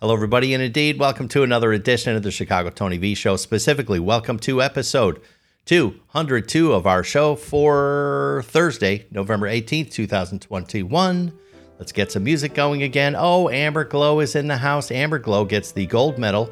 [0.00, 3.34] Hello, everybody, and indeed, welcome to another edition of the Chicago Tony V Show.
[3.34, 5.20] Specifically, welcome to episode
[5.64, 11.32] 202 of our show for Thursday, November 18th, 2021.
[11.80, 13.16] Let's get some music going again.
[13.18, 14.92] Oh, Amber Glow is in the house.
[14.92, 16.48] Amber Glow gets the gold medal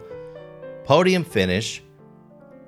[0.83, 1.85] podium finish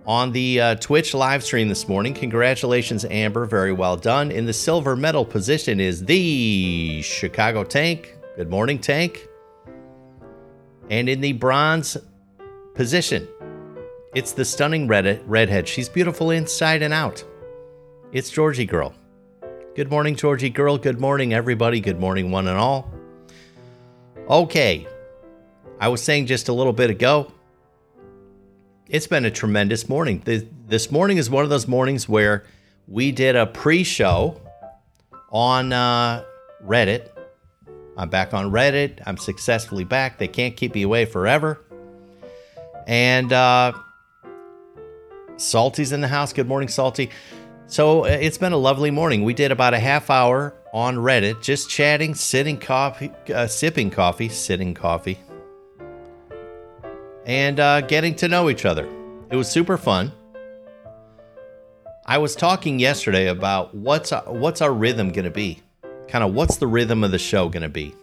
[0.07, 2.15] on the uh, Twitch live stream this morning.
[2.15, 3.47] Congratulations, Amber.
[3.47, 4.31] Very well done.
[4.31, 8.17] In the silver medal position is the Chicago Tank.
[8.37, 9.28] Good morning, Tank.
[10.91, 11.97] And in the bronze
[12.75, 13.29] position,
[14.15, 15.69] it's the stunning red- redhead.
[15.69, 17.23] She's beautiful inside and out.
[18.13, 18.95] It's Georgie Girl.
[19.75, 20.79] Good morning, Georgie Girl.
[20.79, 21.81] Good morning, everybody.
[21.81, 22.91] Good morning, one and all.
[24.29, 24.87] Okay,
[25.79, 27.33] I was saying just a little bit ago,
[28.89, 30.23] it's been a tremendous morning.
[30.25, 32.45] This morning is one of those mornings where
[32.87, 34.41] we did a pre show
[35.31, 36.25] on uh,
[36.67, 37.11] Reddit
[37.99, 39.03] I'm back on Reddit.
[39.07, 40.19] I'm successfully back.
[40.19, 41.61] They can't keep me away forever.
[42.87, 43.73] And uh,
[45.37, 46.33] Salty's in the house.
[46.33, 47.11] Good morning, Salty.
[47.67, 49.25] So uh, it's been a lovely morning.
[49.25, 54.29] We did about a half hour on Reddit, just chatting, sitting coffee, uh, sipping coffee,
[54.29, 55.19] sitting coffee,
[57.27, 58.89] and uh, getting to know each other.
[59.29, 60.13] It was super fun.
[62.07, 65.63] I was talking yesterday about what's our, what's our rhythm going to be
[66.09, 67.95] kind of what's the rhythm of the show going to be?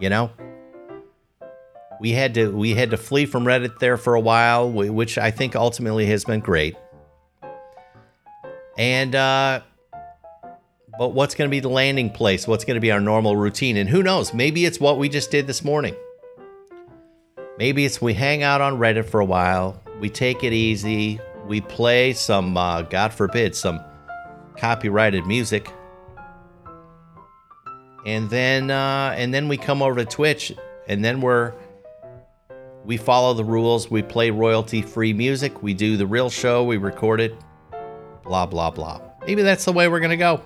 [0.00, 0.30] You know?
[2.00, 5.30] We had to we had to flee from Reddit there for a while, which I
[5.30, 6.76] think ultimately has been great.
[8.76, 9.60] And uh
[10.98, 12.46] but what's going to be the landing place?
[12.46, 13.76] What's going to be our normal routine?
[13.76, 14.32] And who knows?
[14.32, 15.96] Maybe it's what we just did this morning.
[17.58, 21.60] Maybe it's we hang out on Reddit for a while, we take it easy, we
[21.60, 23.80] play some, uh, God forbid, some
[24.56, 25.68] copyrighted music,
[28.06, 30.52] and then uh, and then we come over to Twitch,
[30.88, 31.54] and then we're
[32.84, 33.90] we follow the rules.
[33.90, 35.62] We play royalty free music.
[35.62, 36.64] We do the real show.
[36.64, 37.34] We record it.
[38.22, 39.00] Blah blah blah.
[39.26, 40.42] Maybe that's the way we're gonna go.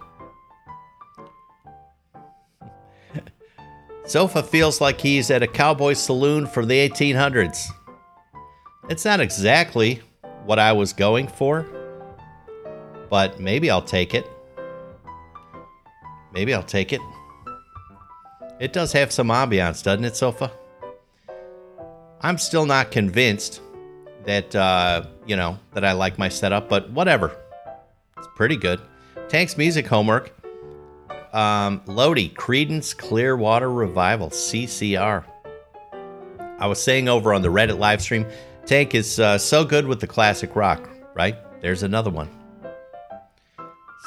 [4.07, 7.67] Sofa feels like he's at a cowboy saloon from the 1800s.
[8.89, 10.01] It's not exactly
[10.45, 11.67] what I was going for,
[13.11, 14.27] but maybe I'll take it.
[16.33, 17.01] Maybe I'll take it.
[18.61, 20.51] It does have some ambiance, doesn't it, Sofa?
[22.21, 23.61] I'm still not convinced
[24.25, 27.37] that uh, you know that I like my setup, but whatever.
[28.17, 28.81] It's pretty good.
[29.29, 30.35] Tank's music homework.
[31.33, 35.25] Um, Lodi, Creedence Clearwater Revival, CCR.
[36.59, 38.27] I was saying over on the Reddit live stream,
[38.67, 41.37] Tank is uh, so good with the classic rock, right?
[41.61, 42.29] There's another one.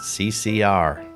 [0.01, 1.10] CCR.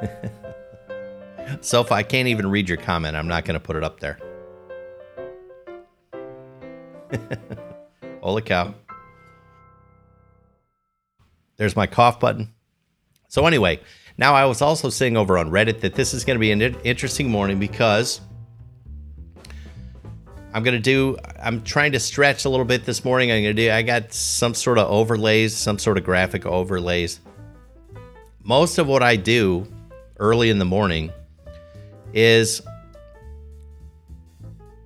[1.60, 4.00] so if I can't even read your comment, I'm not going to put it up
[4.00, 4.18] there.
[8.22, 8.74] Holy cow.
[11.56, 12.52] There's my cough button.
[13.28, 13.80] So, anyway,
[14.18, 16.60] now I was also saying over on Reddit that this is going to be an
[16.60, 18.20] interesting morning because
[20.52, 23.30] I'm going to do, I'm trying to stretch a little bit this morning.
[23.30, 27.20] I'm going to do, I got some sort of overlays, some sort of graphic overlays.
[28.42, 29.66] Most of what I do
[30.18, 31.12] early in the morning
[32.12, 32.62] is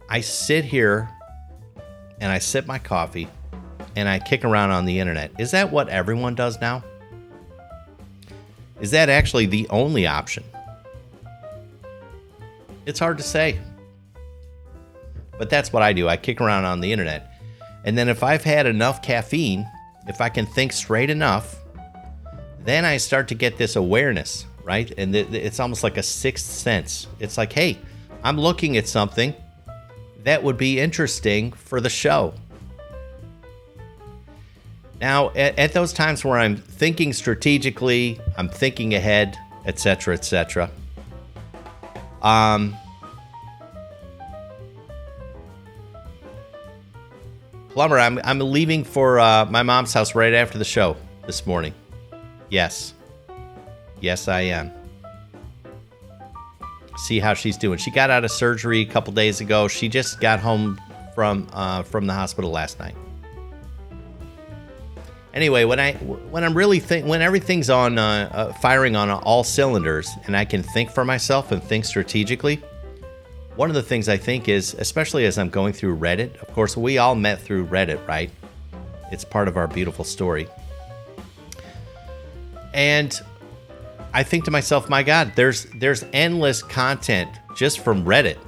[0.09, 1.09] I sit here
[2.21, 3.29] and I sip my coffee
[3.97, 5.33] and I kick around on the internet.
[5.39, 6.85] Is that what everyone does now?
[8.81, 10.43] Is that actually the only option?
[12.87, 13.59] It's hard to say.
[15.39, 16.09] But that's what I do.
[16.09, 17.33] I kick around on the internet.
[17.85, 19.67] And then if I've had enough caffeine,
[20.07, 21.57] if I can think straight enough,
[22.65, 24.93] then I start to get this awareness right?
[24.97, 27.07] And it's almost like a sixth sense.
[27.19, 27.79] It's like, hey,
[28.23, 29.35] I'm looking at something
[30.25, 32.35] that would be interesting for the show.
[35.01, 40.71] Now, at, at those times where I'm thinking strategically, I'm thinking ahead, etc., etc.
[42.21, 42.77] Um,
[47.71, 50.97] Plumber, I'm, I'm leaving for uh, my mom's house right after the show
[51.27, 51.73] this morning.
[52.51, 52.93] Yes.
[54.01, 54.71] Yes, I am.
[56.97, 57.79] See how she's doing.
[57.79, 59.69] She got out of surgery a couple days ago.
[59.69, 60.81] She just got home
[61.15, 62.95] from uh, from the hospital last night.
[65.33, 69.45] Anyway, when I when I'm really think when everything's on uh, uh, firing on all
[69.45, 72.61] cylinders and I can think for myself and think strategically,
[73.57, 76.37] one of the things I think is, especially as I'm going through Reddit.
[76.43, 78.31] Of course, we all met through Reddit, right?
[79.13, 80.49] It's part of our beautiful story.
[82.75, 83.21] And
[84.13, 88.39] I think to myself, my God, there's there's endless content just from Reddit.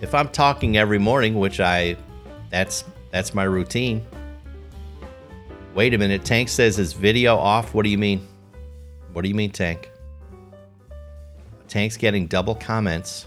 [0.00, 1.96] If I'm talking every morning, which I
[2.50, 4.04] that's that's my routine.
[5.74, 7.74] Wait a minute, Tank says his video off.
[7.74, 8.26] What do you mean?
[9.12, 9.90] What do you mean, Tank?
[11.68, 13.26] Tank's getting double comments.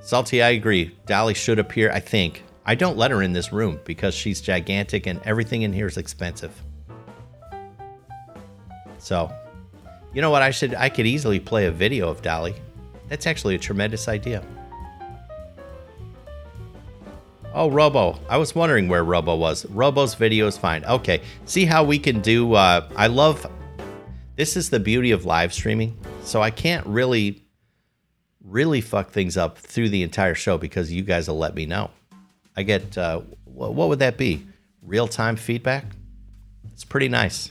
[0.00, 0.96] Salty, I agree.
[1.06, 2.42] Dolly should appear, I think.
[2.70, 5.96] I don't let her in this room because she's gigantic and everything in here is
[5.96, 6.52] expensive.
[8.98, 9.28] So,
[10.14, 10.42] you know what?
[10.42, 12.54] I should I could easily play a video of Dolly.
[13.08, 14.44] That's actually a tremendous idea.
[17.54, 18.20] Oh, Robo.
[18.28, 19.66] I was wondering where Robo was.
[19.66, 20.84] Robo's video is fine.
[20.84, 21.22] Okay.
[21.46, 22.54] See how we can do.
[22.54, 23.50] Uh, I love.
[24.36, 25.98] This is the beauty of live streaming.
[26.22, 27.42] So I can't really,
[28.44, 31.90] really fuck things up through the entire show because you guys will let me know.
[32.56, 32.96] I get.
[32.96, 34.46] Uh, what would that be?
[34.82, 35.84] Real time feedback?
[36.72, 37.50] It's pretty nice.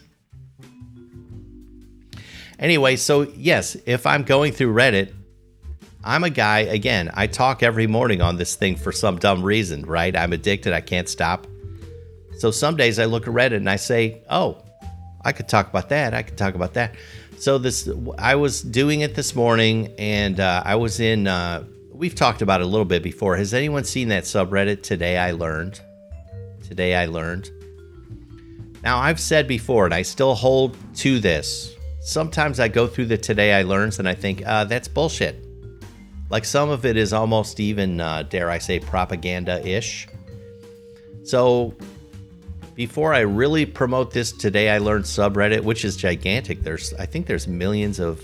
[2.57, 5.13] Anyway, so yes, if I'm going through Reddit
[6.03, 9.85] I'm a guy, again, I talk every morning on this thing for some dumb reason,
[9.85, 10.15] right?
[10.15, 11.45] I'm addicted, I can't stop.
[12.37, 14.63] So some days I look at Reddit and I say, oh,
[15.25, 16.95] I could talk about that, I could talk about that.
[17.37, 21.65] So this, I was doing it this morning and uh, I was in, uh,
[21.99, 23.35] we've talked about it a little bit before.
[23.35, 25.79] Has anyone seen that subreddit, Today I Learned?
[26.67, 27.51] Today I Learned.
[28.81, 31.75] Now, I've said before, and I still hold to this.
[31.99, 35.45] Sometimes I go through the Today I Learns and I think, uh, that's bullshit
[36.29, 40.07] like some of it is almost even, uh, dare I say, propaganda ish.
[41.23, 41.73] So
[42.75, 46.61] before I really promote this today, I learned subreddit, which is gigantic.
[46.61, 48.23] There's, I think there's millions of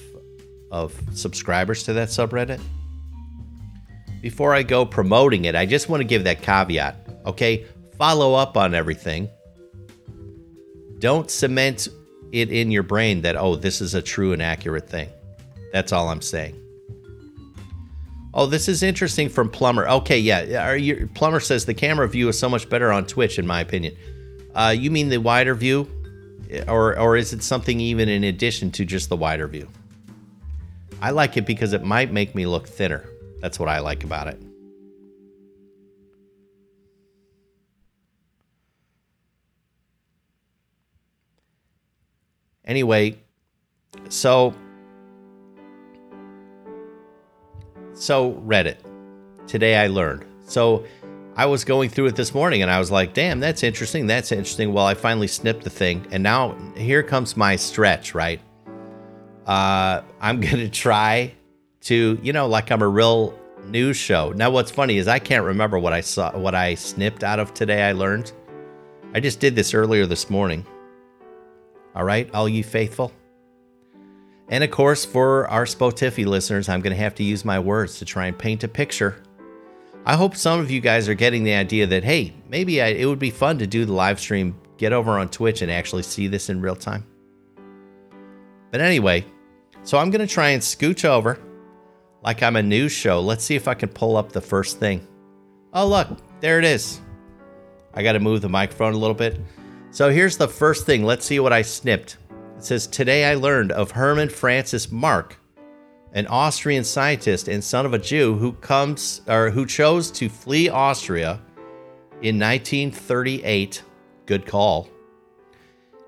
[0.72, 2.60] of subscribers to that subreddit.
[4.26, 6.96] Before I go promoting it, I just want to give that caveat.
[7.28, 7.64] Okay,
[7.96, 9.30] follow up on everything.
[10.98, 11.90] Don't cement
[12.32, 15.10] it in your brain that oh, this is a true and accurate thing.
[15.72, 16.60] That's all I'm saying.
[18.34, 19.88] Oh, this is interesting from Plumber.
[19.88, 20.74] Okay, yeah.
[20.74, 23.96] You, Plumber says the camera view is so much better on Twitch, in my opinion.
[24.56, 25.88] Uh, you mean the wider view,
[26.68, 29.70] or or is it something even in addition to just the wider view?
[31.00, 33.08] I like it because it might make me look thinner.
[33.46, 34.42] That's what I like about it.
[42.66, 43.20] Anyway,
[44.10, 44.56] so
[47.94, 48.78] So, Reddit.
[49.46, 50.26] Today I learned.
[50.48, 50.84] So,
[51.36, 54.08] I was going through it this morning and I was like, damn, that's interesting.
[54.08, 54.74] That's interesting.
[54.74, 56.08] Well, I finally snipped the thing.
[56.10, 58.42] And now here comes my stretch, right?
[59.46, 61.36] Uh, I'm going to try
[61.86, 64.32] to, you know, like I'm a real news show.
[64.32, 67.54] Now, what's funny is I can't remember what I saw, what I snipped out of
[67.54, 67.84] today.
[67.84, 68.32] I learned.
[69.14, 70.66] I just did this earlier this morning.
[71.96, 73.12] All right, all you faithful.
[74.50, 78.00] And of course, for our Spotify listeners, I'm going to have to use my words
[78.00, 79.24] to try and paint a picture.
[80.06, 83.06] I hope some of you guys are getting the idea that, hey, maybe I, it
[83.06, 86.28] would be fun to do the live stream, get over on Twitch, and actually see
[86.28, 87.06] this in real time.
[88.72, 89.26] But anyway,
[89.84, 91.40] so I'm going to try and scooch over
[92.26, 93.22] like I'm a news show.
[93.22, 95.08] Let's see if I can pull up the first thing.
[95.74, 96.08] Oh, look,
[96.40, 97.00] there it is.
[97.94, 99.40] I got to move the microphone a little bit.
[99.92, 101.04] So here's the first thing.
[101.04, 102.18] Let's see what I snipped.
[102.58, 105.38] It says, Today I learned of Hermann Francis Mark,
[106.14, 110.68] an Austrian scientist and son of a Jew who comes or who chose to flee
[110.68, 111.40] Austria
[112.24, 113.84] in 1938.
[114.26, 114.90] Good call.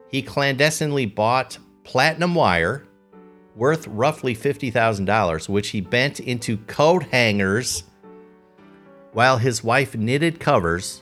[0.10, 2.87] He clandestinely bought platinum wire
[3.58, 7.84] worth roughly $50,000, which he bent into coat hangers
[9.14, 11.02] while his wife knitted covers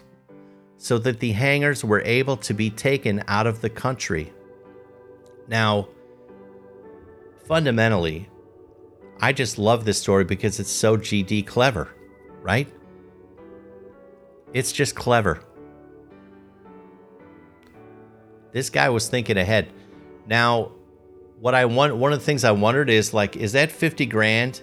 [0.78, 4.32] so that the hangers were able to be taken out of the country.
[5.50, 5.90] Now,
[7.46, 8.30] fundamentally,
[9.20, 11.90] I just love this story because it's so GD clever,
[12.42, 12.72] right?
[14.54, 15.42] It's just clever.
[18.54, 19.74] This guy was thinking ahead.
[20.26, 20.72] Now,
[21.40, 24.62] what I want one of the things I wondered is like is that 50 grand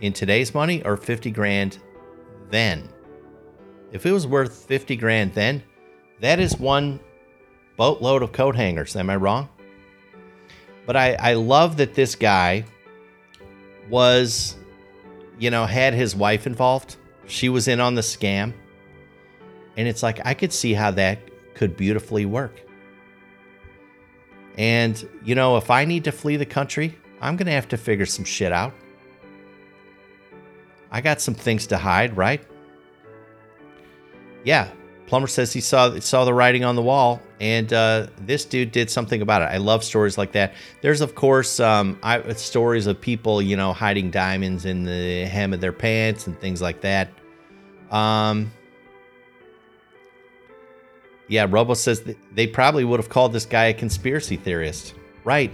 [0.00, 1.78] in today's money or 50 grand
[2.50, 2.88] then?
[3.92, 5.62] If it was worth 50 grand then,
[6.20, 7.00] that is one
[7.76, 8.96] boatload of coat hangers.
[8.96, 9.48] Am I wrong?
[10.86, 12.64] But I, I love that this guy
[13.88, 14.56] was,
[15.38, 16.96] you know, had his wife involved.
[17.26, 18.52] She was in on the scam.
[19.76, 21.18] And it's like, I could see how that
[21.54, 22.60] could beautifully work.
[24.56, 27.76] And, you know, if I need to flee the country, I'm going to have to
[27.76, 28.72] figure some shit out.
[30.90, 32.42] I got some things to hide, right?
[34.44, 34.68] Yeah.
[35.06, 38.90] Plumber says he saw saw the writing on the wall, and uh, this dude did
[38.90, 39.46] something about it.
[39.46, 40.54] I love stories like that.
[40.80, 45.52] There's of course um, I, stories of people you know hiding diamonds in the hem
[45.52, 47.10] of their pants and things like that.
[47.90, 48.50] Um,
[51.28, 52.02] yeah, Robo says
[52.32, 54.94] they probably would have called this guy a conspiracy theorist.
[55.24, 55.52] Right.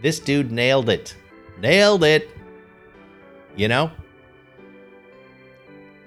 [0.00, 1.14] This dude nailed it.
[1.60, 2.30] Nailed it.
[3.56, 3.90] You know?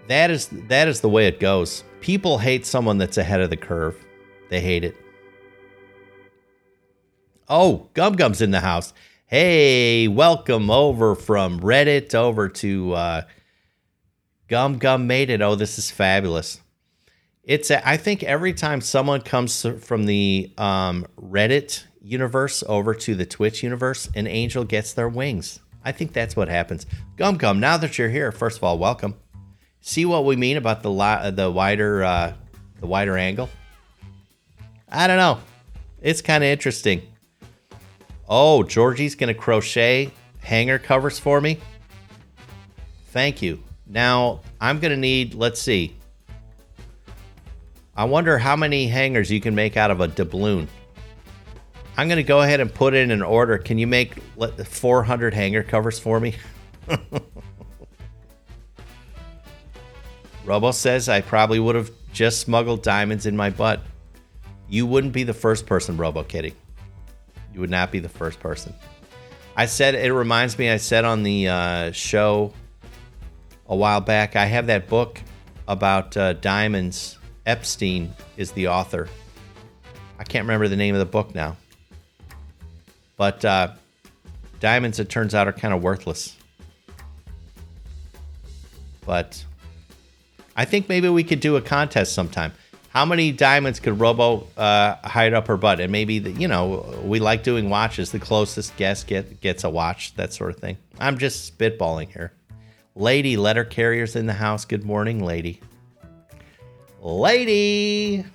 [0.08, 1.84] That is that is the way it goes.
[2.01, 3.96] People hate someone that's ahead of the curve.
[4.50, 4.96] They hate it.
[7.48, 8.93] Oh, Gum Gum's in the house.
[9.27, 13.22] Hey, welcome over from Reddit over to uh,
[14.48, 15.41] Gum Gum made it.
[15.41, 16.60] Oh, this is fabulous.
[17.50, 23.25] It's I think every time someone comes from the um, Reddit universe over to the
[23.25, 25.60] Twitch universe, an angel gets their wings.
[25.84, 26.86] I think that's what happens.
[27.18, 29.15] Gum Gum, now that you're here, first of all, welcome.
[29.82, 32.34] See what we mean about the li- the wider uh,
[32.82, 33.50] the wider angle?
[34.88, 35.39] I don't know.
[36.03, 37.01] It's kind of interesting.
[38.27, 41.58] Oh, Georgie's gonna crochet hanger covers for me.
[43.08, 43.63] Thank you.
[43.88, 45.34] Now I'm gonna need.
[45.34, 45.96] Let's see.
[48.00, 50.70] I wonder how many hangers you can make out of a doubloon.
[51.98, 53.58] I'm going to go ahead and put in an order.
[53.58, 56.36] Can you make 400 hanger covers for me?
[60.46, 63.82] Robo says I probably would have just smuggled diamonds in my butt.
[64.70, 66.53] You wouldn't be the first person, Robo Kitty.
[67.53, 68.74] You would not be the first person.
[69.58, 72.53] I said, it reminds me, I said on the uh, show
[73.68, 75.22] a while back, I have that book
[75.68, 77.18] about uh, diamonds.
[77.50, 79.10] Epstein is the author.
[80.20, 81.58] I can't remember the name of the book now.
[83.18, 83.74] But uh,
[84.60, 86.36] diamonds, it turns out, are kind of worthless.
[89.03, 89.44] But
[90.56, 92.53] I think maybe we could do a contest sometime.
[92.89, 95.79] How many diamonds could Robo uh, hide up her butt?
[95.79, 98.12] And maybe the, you know we like doing watches.
[98.12, 100.77] The closest guest get gets a watch, that sort of thing.
[101.00, 102.32] I'm just spitballing here.
[102.96, 104.65] Lady letter carriers in the house.
[104.65, 105.62] Good morning, lady.
[107.01, 108.25] Lady,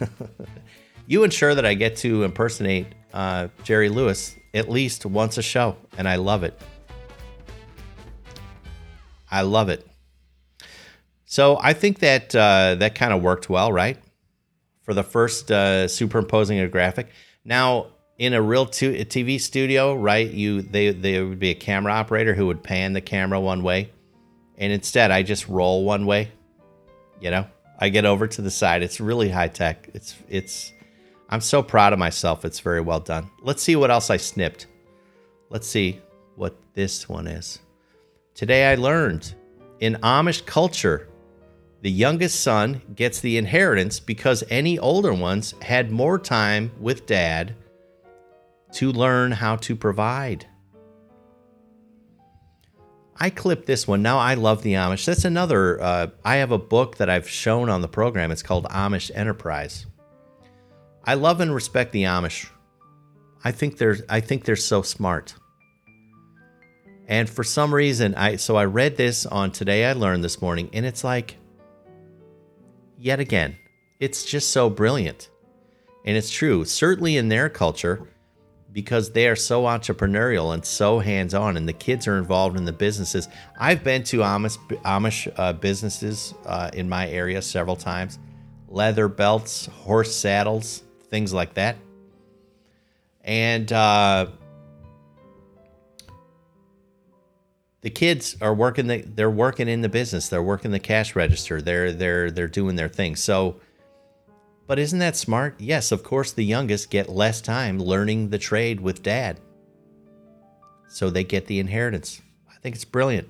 [1.06, 5.76] you ensure that I get to impersonate uh, Jerry Lewis at least once a show,
[5.96, 6.60] and I love it.
[9.30, 9.86] I love it.
[11.24, 13.98] So I think that uh, that kind of worked well, right?
[14.82, 17.08] For the first uh, superimposing a graphic.
[17.44, 20.30] Now, in a real TV studio, right?
[20.30, 23.90] You they there would be a camera operator who would pan the camera one way,
[24.56, 26.30] and instead I just roll one way.
[27.20, 27.46] You know,
[27.78, 28.82] I get over to the side.
[28.82, 29.88] It's really high tech.
[29.94, 30.72] It's it's
[31.28, 32.44] I'm so proud of myself.
[32.44, 33.30] It's very well done.
[33.42, 34.66] Let's see what else I snipped.
[35.50, 36.00] Let's see
[36.36, 37.60] what this one is.
[38.34, 39.34] Today I learned
[39.80, 41.08] in Amish culture,
[41.82, 47.54] the youngest son gets the inheritance because any older ones had more time with dad
[48.72, 50.46] to learn how to provide.
[53.16, 54.02] I clipped this one.
[54.02, 55.04] Now I love the Amish.
[55.04, 55.80] That's another.
[55.80, 58.30] Uh, I have a book that I've shown on the program.
[58.30, 59.86] It's called Amish Enterprise.
[61.04, 62.48] I love and respect the Amish.
[63.44, 65.34] I think they're I think they're so smart.
[67.06, 70.70] And for some reason, I so I read this on Today I Learned this morning,
[70.72, 71.36] and it's like,
[72.98, 73.56] yet again,
[74.00, 75.28] it's just so brilliant.
[76.06, 78.08] And it's true, certainly in their culture,
[78.74, 82.64] because they are so entrepreneurial and so hands on, and the kids are involved in
[82.64, 83.28] the businesses.
[83.58, 88.18] I've been to Amish, Amish uh, businesses uh, in my area several times
[88.68, 91.76] leather belts, horse saddles, things like that.
[93.22, 94.26] And uh,
[97.82, 100.28] the kids are working the they're working in the business.
[100.28, 101.62] They're working the cash register.
[101.62, 103.14] They're they're they're doing their thing.
[103.14, 103.60] So
[104.66, 105.60] but isn't that smart?
[105.60, 109.40] Yes, of course the youngest get less time learning the trade with dad.
[110.88, 112.22] So they get the inheritance.
[112.48, 113.28] I think it's brilliant.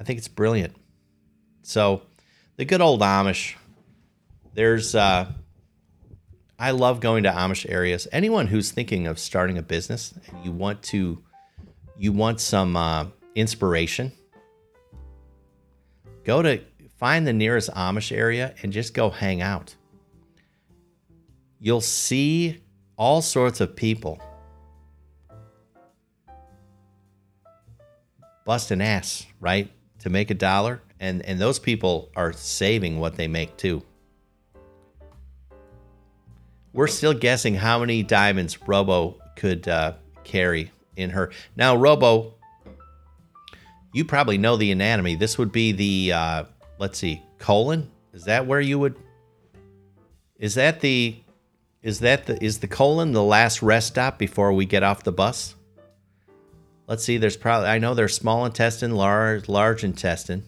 [0.00, 0.74] I think it's brilliant.
[1.62, 2.02] So
[2.56, 3.54] the good old Amish.
[4.54, 5.32] There's uh
[6.58, 8.06] I love going to Amish areas.
[8.12, 11.22] Anyone who's thinking of starting a business and you want to,
[11.98, 14.12] you want some uh, inspiration,
[16.24, 16.60] go to
[16.96, 19.74] find the nearest Amish area and just go hang out.
[21.64, 22.62] You'll see
[22.98, 24.20] all sorts of people
[28.44, 33.28] busting ass, right, to make a dollar, and and those people are saving what they
[33.28, 33.82] make too.
[36.74, 41.32] We're still guessing how many diamonds Robo could uh, carry in her.
[41.56, 42.34] Now, Robo,
[43.94, 45.16] you probably know the anatomy.
[45.16, 46.44] This would be the, uh,
[46.78, 48.96] let's see, colon, Is that where you would?
[50.38, 51.23] Is that the?
[51.84, 52.42] Is that the?
[52.42, 55.54] Is the colon the last rest stop before we get off the bus?
[56.86, 57.18] Let's see.
[57.18, 60.44] There's probably I know there's small intestine, large large intestine.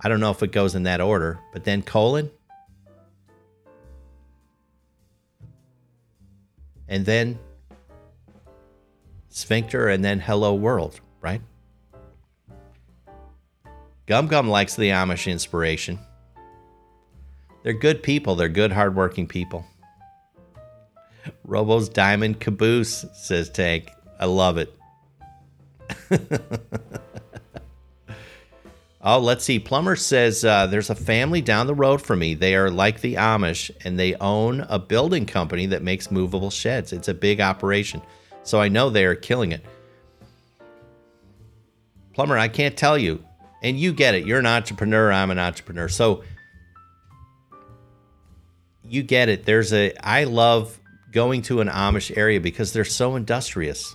[0.00, 2.30] I don't know if it goes in that order, but then colon.
[6.86, 7.40] And then
[9.30, 11.42] sphincter and then hello world, right?
[14.06, 15.98] Gum Gum likes the Amish inspiration.
[17.64, 18.36] They're good people.
[18.36, 19.66] They're good, hardworking people.
[21.44, 23.90] Robo's Diamond Caboose, says Tank.
[24.18, 24.74] I love it.
[29.02, 29.58] oh, let's see.
[29.58, 32.34] Plumber says uh, there's a family down the road from me.
[32.34, 36.92] They are like the Amish, and they own a building company that makes movable sheds.
[36.92, 38.02] It's a big operation.
[38.42, 39.64] So I know they are killing it.
[42.14, 43.22] Plumber, I can't tell you
[43.62, 44.26] and you get it.
[44.26, 45.12] You're an entrepreneur.
[45.12, 45.88] I'm an entrepreneur.
[45.88, 46.22] So
[48.84, 49.44] you get it.
[49.44, 50.77] There's a, I love
[51.12, 53.94] going to an Amish area because they're so industrious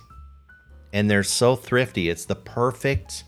[0.92, 2.08] and they're so thrifty.
[2.08, 3.24] It's the perfect,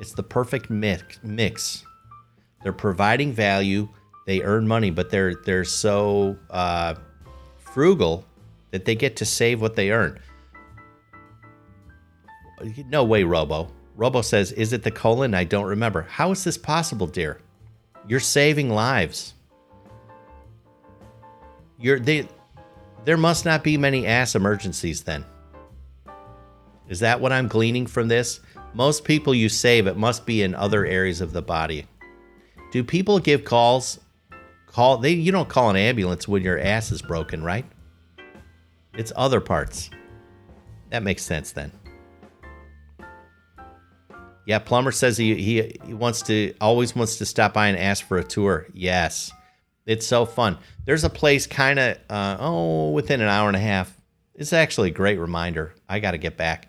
[0.00, 1.18] it's the perfect mix.
[1.22, 1.84] mix.
[2.62, 3.88] They're providing value.
[4.26, 6.94] They earn money, but they're they're so uh,
[7.56, 8.24] frugal
[8.70, 10.20] that they get to save what they earn.
[12.88, 13.70] No way, Robo.
[13.96, 15.34] Robo says, Is it the colon?
[15.34, 16.02] I don't remember.
[16.02, 17.38] How is this possible, dear?
[18.06, 19.34] You're saving lives.
[21.78, 22.28] You're they
[23.04, 25.24] there must not be many ass emergencies then.
[26.88, 28.40] Is that what I'm gleaning from this?
[28.74, 31.86] Most people you save, it must be in other areas of the body.
[32.70, 34.00] Do people give calls?
[34.66, 37.66] Call they you don't call an ambulance when your ass is broken, right?
[38.94, 39.90] It's other parts.
[40.90, 41.72] That makes sense then.
[44.46, 48.04] Yeah, Plumber says he, he he wants to always wants to stop by and ask
[48.06, 48.66] for a tour.
[48.72, 49.32] Yes,
[49.90, 50.56] it's so fun.
[50.84, 54.00] There's a place kind of uh, oh within an hour and a half.
[54.34, 55.74] It's actually a great reminder.
[55.88, 56.68] I got to get back,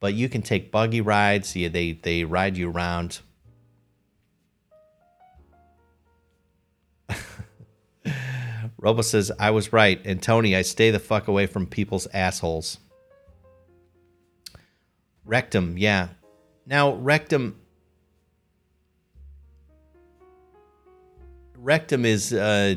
[0.00, 1.54] but you can take buggy rides.
[1.54, 3.20] Yeah, they they ride you around.
[8.78, 12.78] Robo says I was right, and Tony, I stay the fuck away from people's assholes.
[15.24, 16.08] Rectum, yeah,
[16.66, 17.60] now, rectum
[21.66, 22.76] rectum is uh,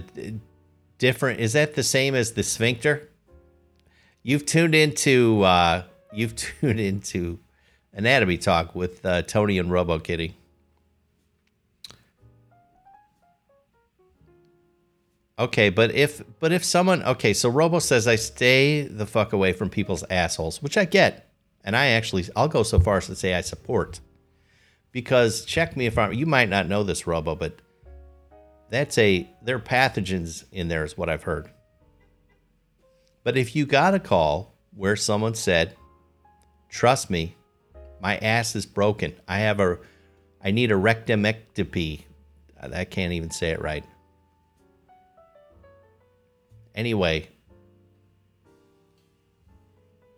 [0.98, 1.40] different.
[1.40, 3.08] Is that the same as the sphincter?
[4.24, 7.40] You've tuned into uh, you've tuned into
[7.94, 10.36] anatomy talk with uh, Tony and Robo Kitty.
[15.38, 19.54] Okay, but if but if someone okay, so Robo says I stay the fuck away
[19.54, 21.30] from people's assholes, which I get
[21.64, 24.02] and I actually I'll go so far as to say I support
[24.92, 27.62] because check me if I'm you might not know this Robo, but
[28.70, 31.50] that's a there are pathogens in there is what I've heard.
[33.24, 35.76] But if you got a call where someone said,
[36.70, 37.36] "Trust me,
[38.02, 39.16] my ass is broken.
[39.28, 39.78] I have a
[40.44, 42.04] I need a rectumectomy."
[42.62, 43.86] I uh, can't even say it right.
[46.76, 47.30] Anyway,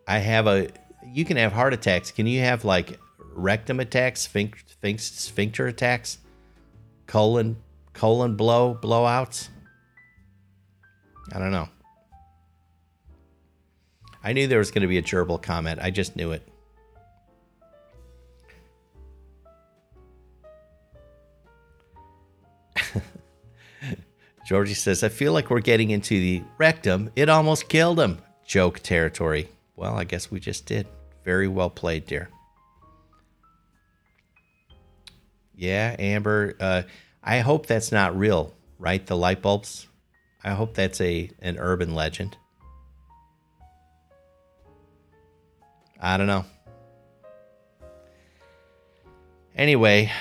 [0.08, 0.70] I have a
[1.06, 2.12] you can have heart attacks.
[2.12, 3.00] Can you have like
[3.34, 6.18] rectum attacks, sphinx, sphincter attacks,
[7.08, 7.58] colon
[7.94, 9.50] colon blow blowouts?
[11.34, 11.70] I don't know.
[14.24, 15.80] I knew there was going to be a gerbil comment.
[15.82, 16.48] I just knew it.
[24.46, 27.10] Georgie says, I feel like we're getting into the rectum.
[27.16, 28.20] It almost killed him.
[28.46, 29.50] Joke territory.
[29.76, 30.88] Well, I guess we just did.
[31.24, 32.30] Very well played, dear.
[35.56, 36.56] Yeah, Amber.
[36.60, 36.84] Uh,
[37.24, 39.06] I hope that's not real, right?
[39.06, 39.88] The light bulbs.
[40.44, 42.38] I hope that's a an urban legend.
[46.00, 46.46] I don't know.
[49.56, 50.12] Anyway,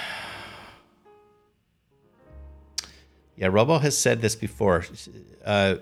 [3.37, 4.85] yeah, Robo has said this before.
[5.43, 5.77] Uh,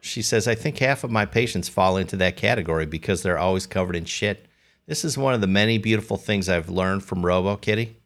[0.00, 3.66] she says, I think half of my patients fall into that category because they're always
[3.66, 4.46] covered in shit.
[4.86, 7.96] This is one of the many beautiful things I've learned from Robo Kitty.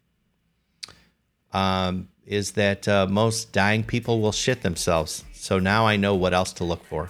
[1.53, 5.23] Um, is that uh, most dying people will shit themselves.
[5.33, 7.09] So now I know what else to look for.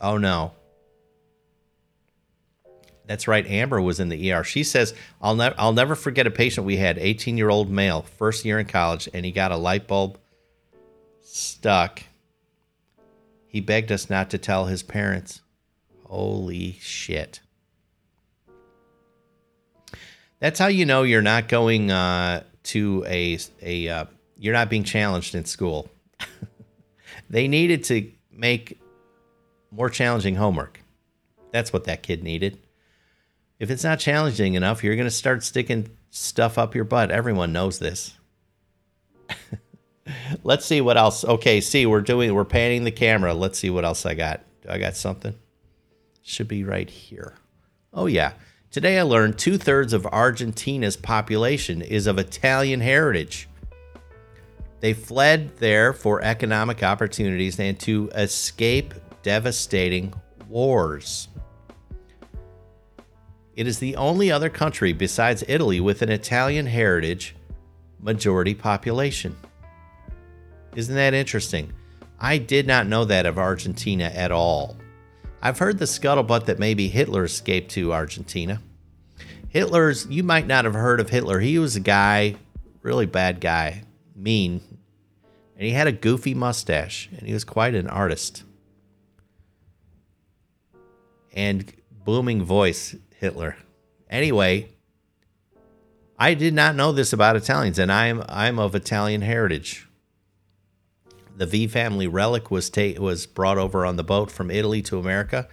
[0.00, 0.52] Oh no.
[3.06, 3.46] That's right.
[3.46, 4.44] Amber was in the ER.
[4.44, 8.02] She says, "I'll never, I'll never forget a patient we had, 18 year old male,
[8.02, 10.18] first year in college, and he got a light bulb
[11.20, 12.02] stuck.
[13.46, 15.42] He begged us not to tell his parents.
[16.04, 17.40] Holy shit.
[20.42, 24.04] That's how you know you're not going uh, to a a uh,
[24.36, 25.88] you're not being challenged in school.
[27.30, 28.80] they needed to make
[29.70, 30.80] more challenging homework.
[31.52, 32.58] That's what that kid needed.
[33.60, 37.12] If it's not challenging enough, you're going to start sticking stuff up your butt.
[37.12, 38.18] Everyone knows this.
[40.42, 41.24] Let's see what else.
[41.24, 43.32] Okay, see, we're doing we're panning the camera.
[43.32, 44.40] Let's see what else I got.
[44.62, 45.36] Do I got something?
[46.20, 47.36] Should be right here.
[47.94, 48.32] Oh yeah.
[48.72, 53.46] Today I learned two thirds of Argentina's population is of Italian heritage.
[54.80, 60.14] They fled there for economic opportunities and to escape devastating
[60.48, 61.28] wars.
[63.56, 67.36] It is the only other country besides Italy with an Italian heritage
[68.00, 69.36] majority population.
[70.74, 71.74] Isn't that interesting?
[72.18, 74.78] I did not know that of Argentina at all.
[75.44, 78.62] I've heard the scuttlebutt that maybe Hitler escaped to Argentina.
[79.48, 81.40] Hitler's, you might not have heard of Hitler.
[81.40, 82.36] He was a guy,
[82.80, 83.82] really bad guy,
[84.14, 84.62] mean,
[85.56, 88.44] and he had a goofy mustache, and he was quite an artist.
[91.34, 91.72] And
[92.04, 93.56] booming voice, Hitler.
[94.08, 94.68] Anyway,
[96.18, 99.88] I did not know this about Italians, and I'm I'm of Italian heritage.
[101.36, 104.98] The V family relic was ta- was brought over on the boat from Italy to
[104.98, 105.48] America.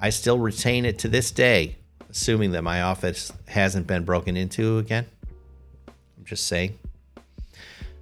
[0.00, 1.76] I still retain it to this day,
[2.08, 5.06] assuming that my office hasn't been broken into again.
[6.16, 6.78] I'm just saying.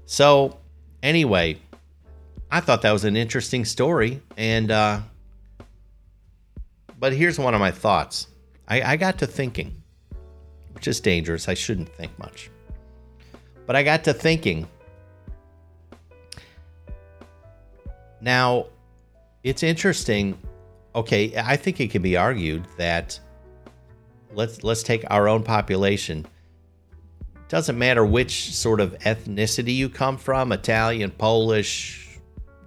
[0.04, 0.58] So,
[1.02, 1.58] anyway,
[2.50, 5.00] I thought that was an interesting story, and uh,
[7.00, 8.28] but here's one of my thoughts.
[8.68, 9.82] I, I got to thinking,
[10.74, 11.48] which is dangerous.
[11.48, 12.50] I shouldn't think much,
[13.66, 14.68] but I got to thinking
[18.26, 18.66] Now,
[19.44, 20.36] it's interesting.
[20.96, 23.20] Okay, I think it can be argued that
[24.34, 26.26] let's let's take our own population.
[27.48, 32.18] Doesn't matter which sort of ethnicity you come from, Italian, Polish,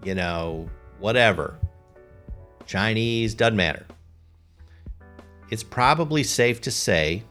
[0.06, 0.70] you know,
[1.00, 1.60] whatever.
[2.66, 3.86] Chinese, doesn't matter.
[5.50, 7.24] It's probably safe to say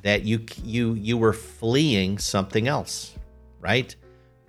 [0.00, 3.14] that you you you were fleeing something else,
[3.60, 3.94] right?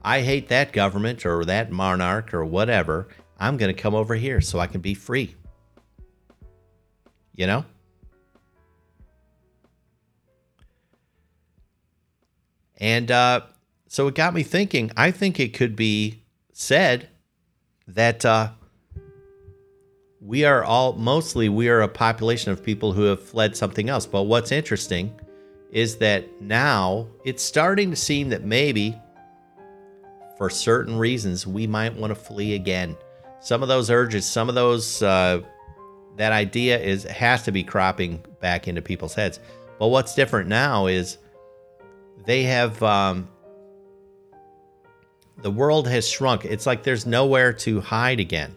[0.07, 3.09] I hate that government or that monarch or whatever.
[3.37, 5.35] I'm going to come over here so I can be free.
[7.35, 7.65] You know?
[12.77, 13.41] And uh,
[13.89, 14.91] so it got me thinking.
[14.95, 17.09] I think it could be said
[17.89, 18.51] that uh,
[20.21, 24.05] we are all mostly we are a population of people who have fled something else.
[24.05, 25.19] But what's interesting
[25.69, 28.97] is that now it's starting to seem that maybe
[30.37, 32.95] for certain reasons, we might want to flee again.
[33.39, 35.41] Some of those urges, some of those, uh,
[36.17, 39.39] that idea is has to be cropping back into people's heads.
[39.79, 41.17] But what's different now is
[42.25, 43.27] they have um,
[45.41, 46.45] the world has shrunk.
[46.45, 48.55] It's like there's nowhere to hide again,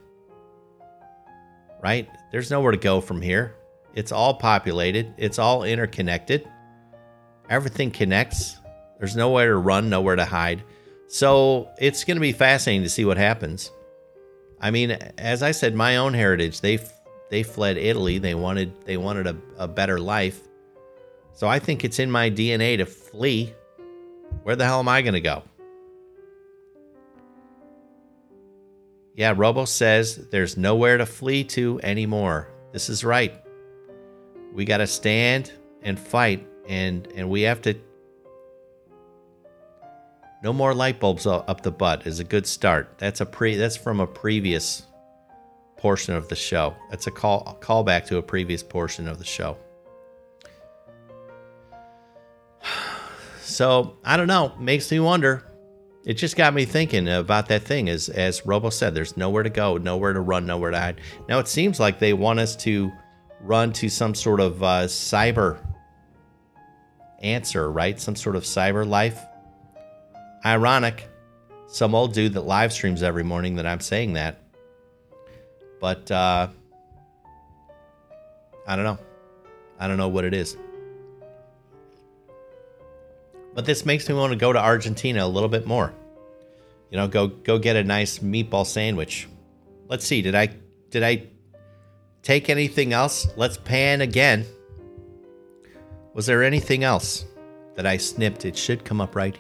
[1.83, 2.09] right?
[2.33, 3.55] There's nowhere to go from here.
[3.95, 5.13] It's all populated.
[5.19, 6.49] It's all interconnected.
[7.51, 8.57] Everything connects.
[8.99, 10.63] There's nowhere to run, nowhere to hide.
[11.13, 13.73] So it's going to be fascinating to see what happens.
[14.61, 16.79] I mean, as I said, my own heritage, they
[17.31, 18.19] they fled Italy.
[18.19, 20.41] They wanted they wanted a, a better life.
[21.33, 23.53] So I think it's in my DNA to flee.
[24.45, 25.43] Where the hell am I going to go?
[29.17, 32.47] Yeah, Robo says there's nowhere to flee to anymore.
[32.73, 33.35] This is right.
[34.53, 37.75] We got to stand and fight and and we have to
[40.43, 42.95] no more light bulbs up the butt is a good start.
[42.99, 43.57] That's a pre.
[43.57, 44.85] That's from a previous
[45.77, 46.75] portion of the show.
[46.91, 49.57] That's a call a callback to a previous portion of the show.
[53.43, 54.55] So I don't know.
[54.61, 55.45] Makes me wonder.
[56.07, 57.89] It just got me thinking about that thing.
[57.89, 61.01] As as Robo said, there's nowhere to go, nowhere to run, nowhere to hide.
[61.29, 62.93] Now it seems like they want us to
[63.41, 65.59] run to some sort of uh, cyber
[67.21, 68.01] answer, right?
[68.01, 69.21] Some sort of cyber life
[70.45, 71.09] Ironic.
[71.67, 74.43] Some old dude that live streams every morning that I'm saying that.
[75.81, 76.49] But uh,
[78.67, 78.99] I don't know.
[79.79, 80.57] I don't know what it is.
[83.55, 85.93] But this makes me want to go to Argentina a little bit more.
[86.91, 89.29] You know, go go get a nice meatball sandwich.
[89.89, 90.23] Let's see.
[90.23, 90.51] Did I
[90.91, 91.25] did I
[92.23, 93.29] take anything else?
[93.37, 94.45] Let's pan again.
[96.15, 97.25] Was there anything else
[97.77, 98.45] that I snipped?
[98.45, 99.37] It should come up right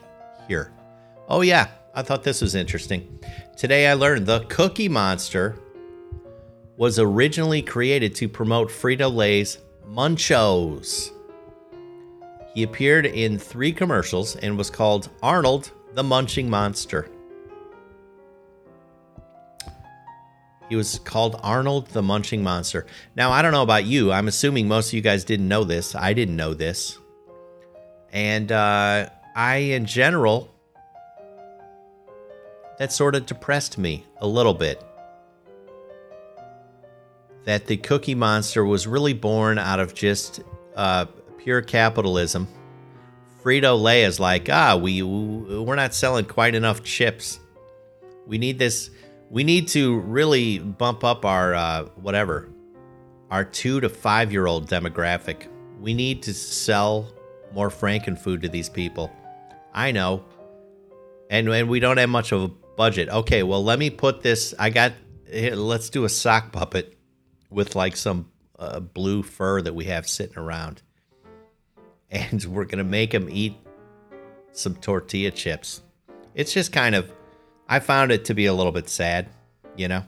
[0.46, 0.72] here.
[1.31, 3.21] Oh, yeah, I thought this was interesting.
[3.57, 5.57] Today I learned the Cookie Monster
[6.77, 11.12] was originally created to promote Frito Lay's Munchos.
[12.53, 17.09] He appeared in three commercials and was called Arnold the Munching Monster.
[20.69, 22.87] He was called Arnold the Munching Monster.
[23.14, 24.11] Now, I don't know about you.
[24.11, 25.95] I'm assuming most of you guys didn't know this.
[25.95, 26.99] I didn't know this.
[28.12, 30.51] And uh, I, in general,
[32.81, 34.83] that sort of depressed me a little bit.
[37.45, 40.40] That the Cookie Monster was really born out of just
[40.75, 41.05] uh,
[41.37, 42.49] pure capitalism.
[43.43, 47.38] Frito Lay is like, ah, we we're not selling quite enough chips.
[48.27, 48.88] We need this.
[49.29, 52.49] We need to really bump up our uh, whatever,
[53.31, 55.49] our two to five year old demographic.
[55.79, 57.12] We need to sell
[57.53, 59.11] more Frankenfood to these people.
[59.75, 60.25] I know,
[61.29, 63.09] and and we don't have much of a budget.
[63.09, 64.54] Okay, well let me put this.
[64.59, 64.92] I got.
[65.33, 66.98] Let's do a sock puppet
[67.50, 70.83] with like some uh, blue fur that we have sitting around
[72.11, 73.54] and we're to make him eat
[74.52, 75.83] some tortilla chips.
[76.35, 77.11] It's just kind of,
[77.68, 79.28] I found it to be a little bit sad,
[79.76, 80.04] you know?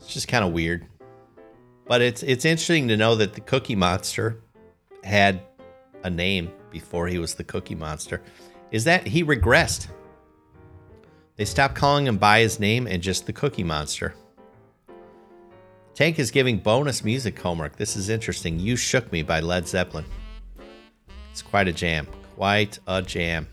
[0.00, 0.86] It's just kind of weird.
[1.86, 4.42] But it's it's interesting to know that the Cookie Monster
[5.02, 5.40] had
[6.02, 8.22] a name before he was the Cookie Monster.
[8.70, 9.88] Is that he regressed?
[11.36, 14.14] They stopped calling him by his name and just the Cookie Monster.
[15.94, 17.76] Tank is giving bonus music homework.
[17.76, 18.60] This is interesting.
[18.60, 20.04] You Shook Me by Led Zeppelin.
[21.30, 22.06] It's quite a jam.
[22.36, 23.48] Quite a jam.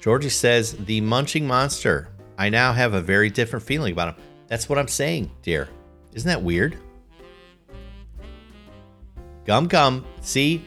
[0.00, 2.08] Georgie says, The Munching Monster.
[2.36, 4.24] I now have a very different feeling about him.
[4.46, 5.68] That's what I'm saying, dear.
[6.14, 6.76] Isn't that weird?
[9.44, 10.04] Gum Gum.
[10.20, 10.64] See,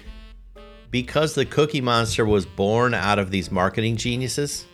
[0.91, 4.65] because the Cookie Monster was born out of these marketing geniuses,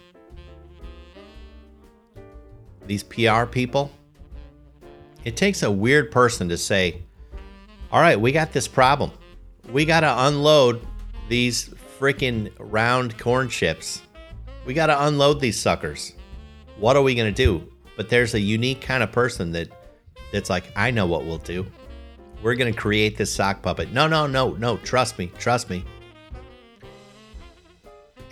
[2.88, 3.92] these PR people,
[5.24, 7.04] it takes a weird person to say,
[7.92, 9.12] all right, we got this problem.
[9.72, 10.86] We got to unload
[11.30, 14.02] these freaking round corn chips.
[14.66, 16.14] We got to unload these suckers.
[16.78, 17.68] What are we going to do?
[17.96, 19.70] But there's a unique kind of person that
[20.32, 21.66] that's like, I know what we'll do.
[22.42, 23.92] We're going to create this sock puppet.
[23.92, 24.78] No, no, no, no.
[24.78, 25.32] Trust me.
[25.38, 25.84] Trust me.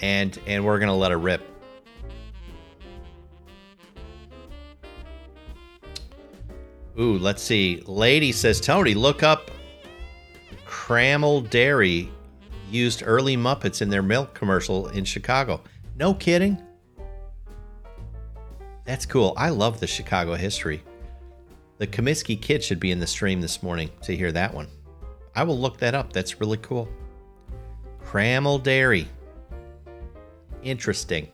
[0.01, 1.41] And and we're to let it rip.
[6.97, 7.83] Ooh, let's see.
[7.87, 9.51] Lady says, Tony, look up
[10.65, 12.09] Kraml Dairy
[12.69, 15.61] used early Muppets in their milk commercial in Chicago.
[15.97, 16.61] No kidding.
[18.85, 19.33] That's cool.
[19.35, 20.83] I love the Chicago history.
[21.79, 24.67] The Comiskey Kid should be in the stream this morning to hear that one.
[25.35, 26.13] I will look that up.
[26.13, 26.87] That's really cool.
[28.03, 29.07] Kraml Dairy.
[30.65, 31.29] Interesting.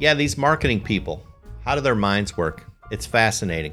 [0.00, 1.24] Yeah, these marketing people,
[1.64, 2.66] how do their minds work?
[2.90, 3.72] It's fascinating.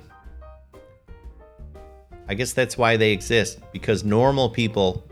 [2.27, 5.03] I guess that's why they exist because normal people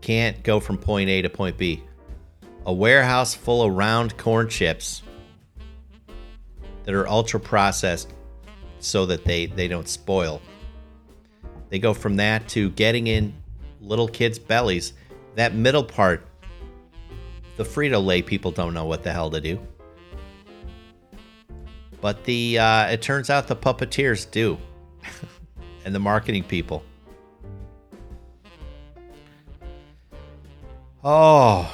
[0.00, 1.84] can't go from point A to point B.
[2.64, 5.02] A warehouse full of round corn chips
[6.84, 8.14] that are ultra processed
[8.78, 10.40] so that they, they don't spoil.
[11.68, 13.34] They go from that to getting in
[13.82, 14.94] little kids' bellies.
[15.34, 16.26] That middle part,
[17.56, 19.60] the Frito Lay people don't know what the hell to do.
[22.00, 24.58] But the uh, it turns out the puppeteers do.
[25.84, 26.84] and the marketing people.
[31.02, 31.70] Oh,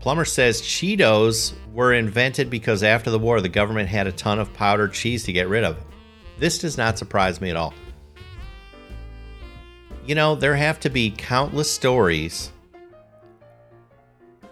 [0.00, 4.52] Plumber says Cheetos were invented because after the war, the government had a ton of
[4.52, 5.78] powdered cheese to get rid of.
[6.38, 7.72] This does not surprise me at all.
[10.04, 12.52] You know, there have to be countless stories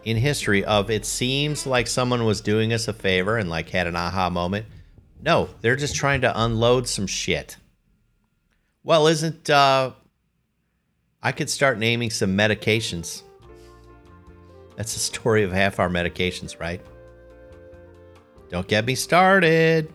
[0.04, 3.86] in history of it seems like someone was doing us a favor and like had
[3.86, 4.66] an aha moment.
[5.20, 7.56] No, they're just trying to unload some shit.
[8.82, 9.92] Well, isn't uh,
[11.22, 13.22] I could start naming some medications.
[14.76, 16.80] That's the story of half our medications, right?
[18.48, 19.92] Don't get me started.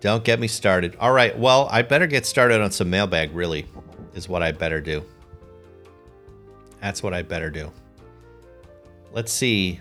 [0.00, 0.96] Don't get me started.
[0.98, 3.66] All right, well, I better get started on some mailbag, really,
[4.14, 5.04] is what I better do.
[6.80, 7.70] That's what I better do.
[9.12, 9.80] Let's see.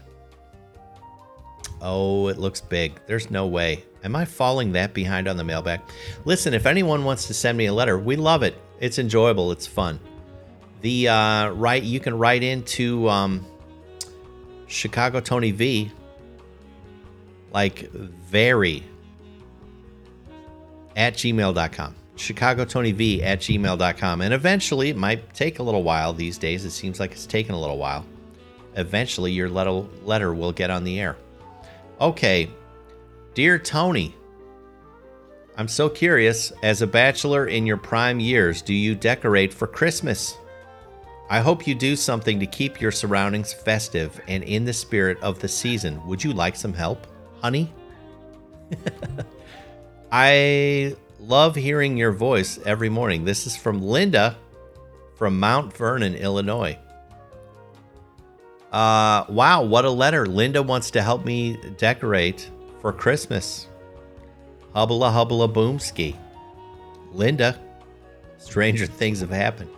[1.81, 2.99] Oh, it looks big.
[3.07, 3.85] There's no way.
[4.03, 5.81] Am I falling that behind on the mailbag?
[6.25, 8.55] Listen, if anyone wants to send me a letter, we love it.
[8.79, 9.51] It's enjoyable.
[9.51, 9.99] It's fun.
[10.81, 13.45] The uh, right, you can write into um,
[14.67, 15.91] Chicago Tony V,
[17.51, 18.83] like very
[20.95, 21.95] at gmail.com.
[22.19, 24.21] Chicago Tony V at gmail.com.
[24.21, 26.65] And eventually, it might take a little while these days.
[26.65, 28.05] It seems like it's taken a little while.
[28.75, 31.17] Eventually, your letter will get on the air.
[31.99, 32.49] Okay.
[33.33, 34.15] Dear Tony,
[35.57, 36.51] I'm so curious.
[36.63, 40.37] As a bachelor in your prime years, do you decorate for Christmas?
[41.29, 45.39] I hope you do something to keep your surroundings festive and in the spirit of
[45.39, 46.05] the season.
[46.07, 47.05] Would you like some help,
[47.41, 47.71] honey?
[50.11, 53.25] I love hearing your voice every morning.
[53.25, 54.37] This is from Linda
[55.15, 56.77] from Mount Vernon, Illinois.
[58.71, 60.25] Uh, wow, what a letter.
[60.25, 62.49] Linda wants to help me decorate
[62.81, 63.67] for Christmas.
[64.73, 66.15] Hubbla hubbla boomski.
[67.11, 67.59] Linda,
[68.37, 69.69] stranger things have happened.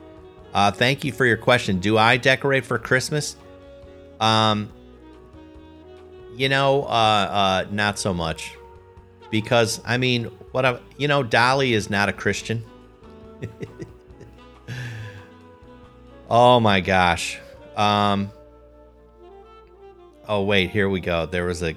[0.54, 1.80] Uh, thank you for your question.
[1.80, 3.36] Do I decorate for Christmas?
[4.20, 4.72] Um,
[6.36, 8.56] you know, uh, uh, not so much,
[9.32, 12.64] because I mean, what I, you know, Dolly is not a Christian.
[16.30, 17.40] oh my gosh.
[17.76, 18.32] Um.
[20.28, 21.26] Oh wait, here we go.
[21.26, 21.76] There was a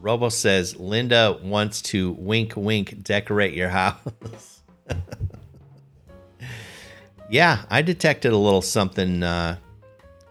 [0.00, 4.62] Robo says Linda wants to wink wink decorate your house.
[7.30, 9.22] yeah, I detected a little something.
[9.22, 9.56] Uh,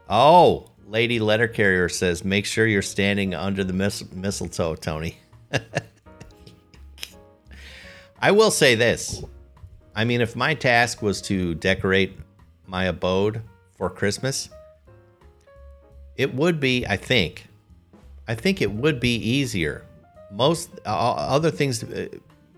[0.10, 5.18] oh, Lady Letter Carrier says make sure you're standing under the mis- mistletoe, Tony.
[8.20, 9.24] I will say this.
[9.96, 12.18] I mean, if my task was to decorate
[12.66, 13.42] my abode
[13.78, 14.50] for Christmas,
[16.16, 17.48] it would be, I think,
[18.28, 19.86] I think it would be easier.
[20.32, 22.08] Most uh, other things uh,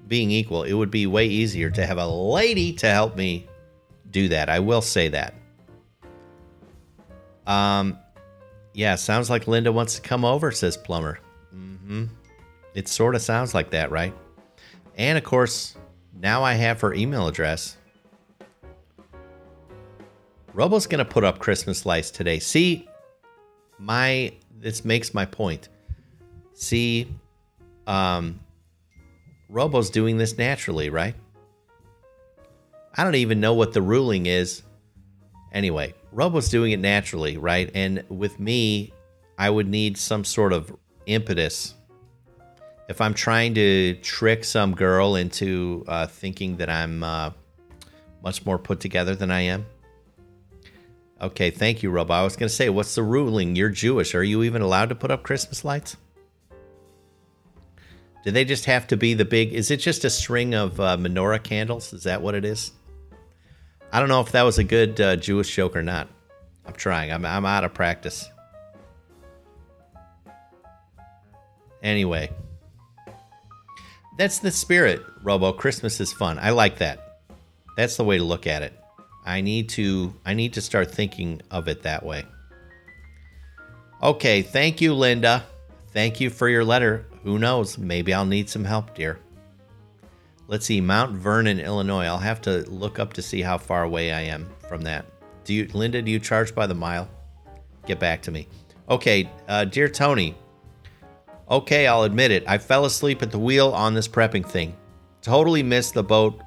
[0.07, 3.47] being equal, it would be way easier to have a lady to help me
[4.09, 4.49] do that.
[4.49, 5.33] I will say that.
[7.45, 7.97] Um,
[8.73, 11.19] yeah, sounds like Linda wants to come over, says Plumber.
[11.53, 12.05] Mm-hmm.
[12.73, 14.13] It sort of sounds like that, right?
[14.99, 15.75] And of course,
[16.19, 17.77] now I have her email address.
[20.53, 22.37] Robo's gonna put up Christmas lights today.
[22.39, 22.85] See,
[23.77, 25.69] my this makes my point.
[26.53, 27.07] See,
[27.87, 28.41] um,
[29.47, 31.15] Robo's doing this naturally, right?
[32.97, 34.63] I don't even know what the ruling is.
[35.53, 37.71] Anyway, Robo's doing it naturally, right?
[37.73, 38.91] And with me,
[39.37, 41.75] I would need some sort of impetus.
[42.89, 47.31] If I'm trying to trick some girl into uh, thinking that I'm uh,
[48.21, 49.65] much more put together than I am,
[51.21, 52.11] Okay, thank you, Rob.
[52.11, 53.57] I was going to say, what's the ruling?
[53.57, 54.15] You're Jewish.
[54.15, 55.97] Are you even allowed to put up Christmas lights?
[58.23, 59.51] Do they just have to be the big?
[59.53, 61.91] Is it just a string of uh, menorah candles?
[61.91, 62.71] Is that what it is?
[63.91, 66.07] I don't know if that was a good uh, Jewish joke or not.
[66.65, 67.11] I'm trying.
[67.11, 68.29] I'm, I'm out of practice.
[71.83, 72.29] Anyway,
[74.19, 75.53] that's the spirit, Robo.
[75.53, 76.37] Christmas is fun.
[76.39, 77.21] I like that.
[77.77, 78.73] That's the way to look at it.
[79.25, 82.25] I need to I need to start thinking of it that way.
[84.03, 85.45] Okay, thank you, Linda.
[85.93, 87.05] Thank you for your letter.
[87.23, 87.77] Who knows?
[87.77, 89.19] Maybe I'll need some help, dear.
[90.47, 92.05] Let's see, Mount Vernon, Illinois.
[92.05, 95.05] I'll have to look up to see how far away I am from that.
[95.45, 96.01] Do you, Linda?
[96.01, 97.07] Do you charge by the mile?
[97.85, 98.49] Get back to me.
[98.89, 100.35] Okay, uh, dear Tony.
[101.49, 102.43] Okay, I'll admit it.
[102.47, 104.75] I fell asleep at the wheel on this prepping thing.
[105.23, 106.39] Totally missed the boat,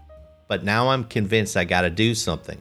[0.47, 2.61] but now I'm convinced I got to do something.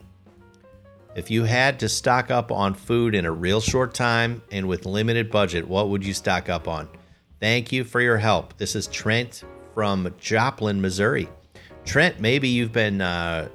[1.14, 4.88] If you had to stock up on food in a real short time and with
[4.88, 6.88] limited budget, what would you stock up on?
[7.40, 8.58] Thank you for your help.
[8.58, 9.44] This is Trent
[9.76, 11.30] from Joplin, Missouri.
[11.86, 13.50] Trent, maybe you've been uh,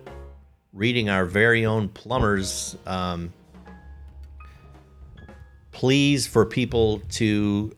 [0.73, 3.33] reading our very own plumbers um,
[5.73, 7.73] pleas for people to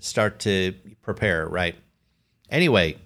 [0.00, 1.76] start to prepare, right?
[2.50, 2.96] Anyway,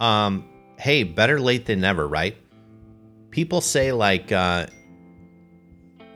[0.00, 2.36] um, hey, better late than never, right?
[3.30, 4.66] People say like uh,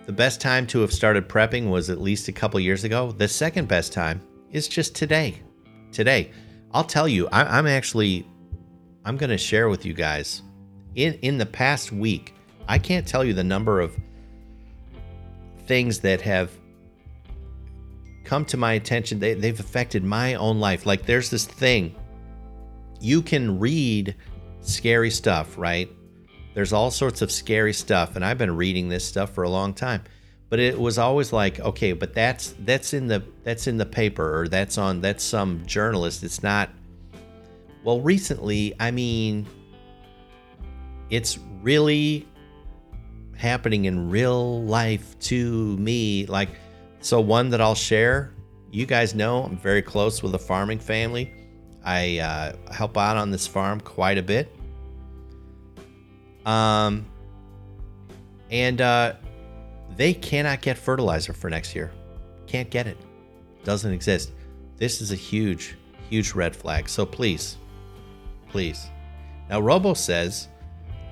[0.06, 3.12] the best time to have started prepping was at least a couple years ago.
[3.12, 5.40] The second best time is just today.
[5.92, 6.30] Today,
[6.72, 8.26] I'll tell you, I, am actually,
[9.04, 10.42] I'm going to share with you guys.
[10.94, 12.34] In in the past week,
[12.68, 13.96] I can't tell you the number of
[15.66, 16.50] things that have
[18.32, 19.18] come to my attention.
[19.18, 20.86] They, they've affected my own life.
[20.86, 21.94] Like there's this thing.
[22.98, 24.16] You can read
[24.62, 25.90] scary stuff, right?
[26.54, 29.74] There's all sorts of scary stuff, and I've been reading this stuff for a long
[29.74, 30.02] time.
[30.48, 34.40] But it was always like, okay, but that's that's in the that's in the paper
[34.40, 36.22] or that's on that's some journalist.
[36.22, 36.70] It's not.
[37.84, 39.46] Well, recently, I mean,
[41.10, 42.26] it's really
[43.36, 46.24] happening in real life to me.
[46.24, 46.48] Like,
[47.02, 48.32] so one that I'll share.
[48.70, 51.32] You guys know I'm very close with a farming family.
[51.84, 54.54] I uh, help out on this farm quite a bit.
[56.46, 57.06] Um,
[58.50, 59.14] and uh,
[59.96, 61.92] they cannot get fertilizer for next year.
[62.46, 62.96] Can't get it.
[63.64, 64.32] Doesn't exist.
[64.76, 65.76] This is a huge,
[66.08, 66.88] huge red flag.
[66.88, 67.56] So please,
[68.48, 68.88] please.
[69.48, 70.48] Now, Robo says,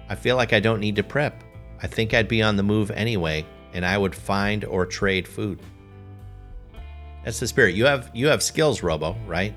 [0.09, 1.45] I feel like I don't need to prep.
[1.83, 5.61] I think I'd be on the move anyway, and I would find or trade food.
[7.25, 7.75] That's the spirit.
[7.75, 9.55] You have you have skills, Robo, right?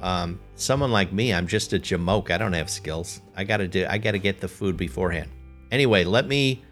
[0.00, 2.30] Um, someone like me, I'm just a jamoke.
[2.30, 3.20] I don't have skills.
[3.36, 3.86] I gotta do.
[3.88, 5.30] I gotta get the food beforehand.
[5.70, 6.62] Anyway, let me.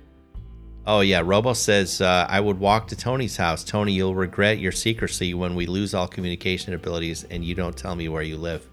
[0.86, 3.62] Oh yeah, Robo says uh, I would walk to Tony's house.
[3.64, 7.94] Tony, you'll regret your secrecy when we lose all communication abilities and you don't tell
[7.94, 8.68] me where you live.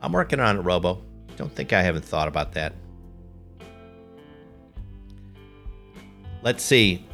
[0.00, 1.02] I'm working on it, Robo.
[1.36, 2.74] Don't think I haven't thought about that.
[6.42, 7.04] Let's see.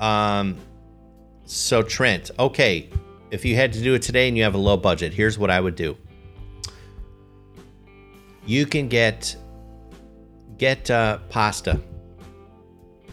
[0.00, 0.56] Um,
[1.48, 2.90] so Trent, okay,
[3.30, 5.50] if you had to do it today and you have a low budget, here's what
[5.50, 5.96] I would do.
[8.44, 9.34] You can get
[10.58, 11.80] get uh, pasta.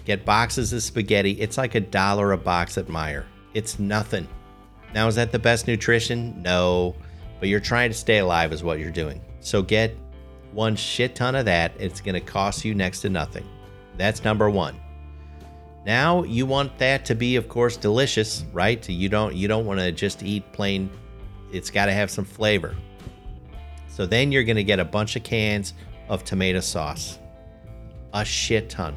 [0.03, 1.31] Get boxes of spaghetti.
[1.39, 3.23] It's like a dollar a box at Meijer.
[3.53, 4.27] It's nothing.
[4.93, 6.41] Now, is that the best nutrition?
[6.41, 6.93] No,
[7.39, 9.21] but you're trying to stay alive, is what you're doing.
[9.39, 9.95] So get
[10.51, 11.71] one shit ton of that.
[11.79, 13.47] It's going to cost you next to nothing.
[13.97, 14.79] That's number one.
[15.85, 18.87] Now you want that to be, of course, delicious, right?
[18.89, 20.89] You don't you don't want to just eat plain.
[21.51, 22.75] It's got to have some flavor.
[23.87, 25.73] So then you're going to get a bunch of cans
[26.09, 27.19] of tomato sauce,
[28.13, 28.95] a shit ton.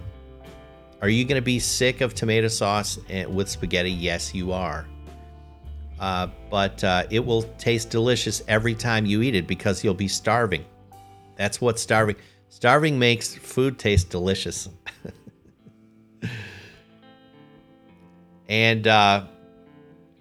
[1.01, 3.93] Are you going to be sick of tomato sauce with spaghetti?
[3.93, 4.87] Yes, you are.
[6.01, 10.09] Uh, but uh, it will taste delicious every time you eat it because you'll be
[10.09, 10.65] starving.
[11.37, 12.17] That's what starving.
[12.49, 14.69] Starving makes food taste delicious.
[18.49, 19.25] And uh,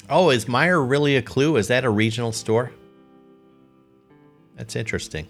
[0.10, 1.56] oh, is Meijer really a clue?
[1.58, 2.72] Is that a regional store?
[4.56, 5.28] That's interesting.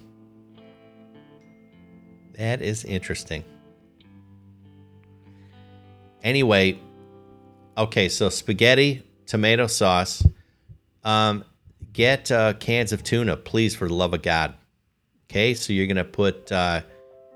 [2.38, 3.44] That is interesting.
[6.24, 6.80] Anyway,
[7.78, 10.26] okay, so spaghetti, tomato sauce.
[11.04, 11.44] Um,
[11.94, 14.54] get uh, cans of tuna, please, for the love of God.
[15.30, 16.82] Okay, so you're gonna put uh,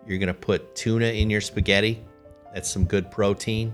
[0.07, 2.03] you're gonna put tuna in your spaghetti.
[2.53, 3.73] That's some good protein.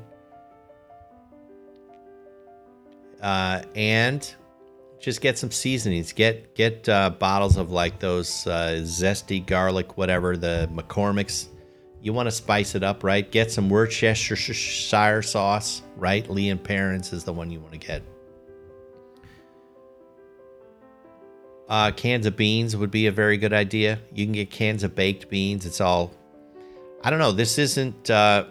[3.22, 4.36] Uh, and
[5.00, 6.12] just get some seasonings.
[6.14, 11.50] Get get uh, bottles of like those uh, zesty garlic, whatever the McCormick's.
[12.02, 13.30] You want to spice it up, right?
[13.30, 16.30] Get some Worcestershire sauce, right?
[16.30, 18.04] Lea and Perrins is the one you want to get.
[21.68, 24.00] Uh, cans of beans would be a very good idea.
[24.14, 25.66] You can get cans of baked beans.
[25.66, 26.14] It's all,
[27.04, 27.34] I don't know.
[27.34, 28.46] This isn't, uh,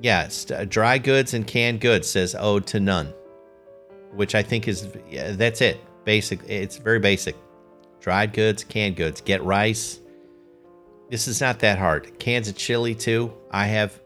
[0.00, 0.28] yeah,
[0.68, 3.14] dry goods and canned goods says ode to none
[4.12, 5.80] which I think is yeah, that's it.
[6.04, 6.40] Basic.
[6.48, 7.36] It's very basic.
[8.00, 9.20] Dried goods, canned goods.
[9.20, 10.00] Get rice.
[11.10, 12.18] This is not that hard.
[12.18, 13.32] Cans of chili too.
[13.50, 14.00] I have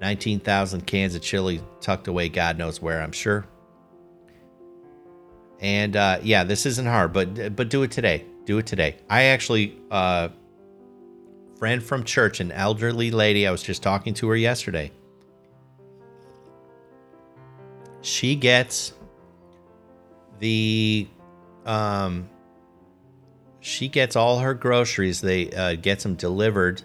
[0.00, 3.46] 19,000 cans of chili tucked away God knows where, I'm sure.
[5.60, 8.24] And uh, yeah, this isn't hard, but but do it today.
[8.44, 8.96] Do it today.
[9.08, 10.30] I actually uh
[11.58, 14.90] friend from church, an elderly lady, I was just talking to her yesterday.
[18.00, 18.94] She gets
[20.40, 21.06] the
[21.64, 22.28] um
[23.60, 26.82] she gets all her groceries they uh, gets them delivered.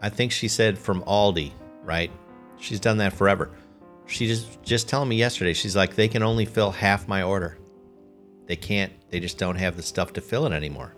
[0.00, 1.52] I think she said from Aldi
[1.88, 2.10] right?
[2.58, 3.50] She's done that forever.
[4.06, 7.58] She just just telling me yesterday she's like they can only fill half my order.
[8.46, 10.94] They can't they just don't have the stuff to fill it anymore.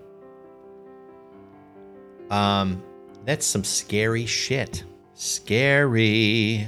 [2.29, 2.83] Um
[3.25, 4.83] that's some scary shit.
[5.13, 6.67] Scary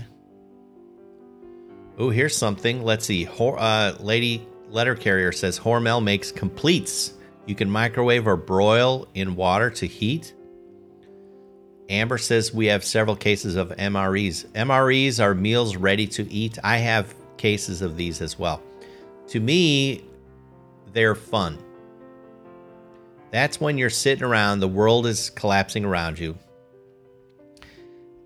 [1.97, 2.83] Oh, here's something.
[2.83, 3.23] Let's see.
[3.23, 7.13] Hor- uh, lady letter carrier says Hormel makes Compleats.
[7.45, 10.33] You can microwave or broil in water to heat.
[11.89, 14.45] Amber says we have several cases of MREs.
[14.53, 16.57] MREs are meals ready to eat.
[16.63, 18.63] I have cases of these as well.
[19.27, 20.03] To me,
[20.93, 21.59] they're fun.
[23.31, 26.37] That's when you're sitting around, the world is collapsing around you.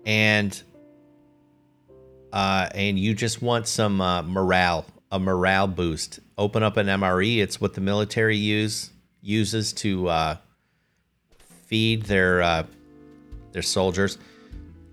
[0.06, 0.62] And
[2.32, 7.38] uh, and you just want some uh, morale, a morale boost, open up an MRE.
[7.38, 8.90] It's what the military use
[9.22, 10.36] uses to uh,
[11.66, 12.66] feed their uh,
[13.52, 14.18] their soldiers.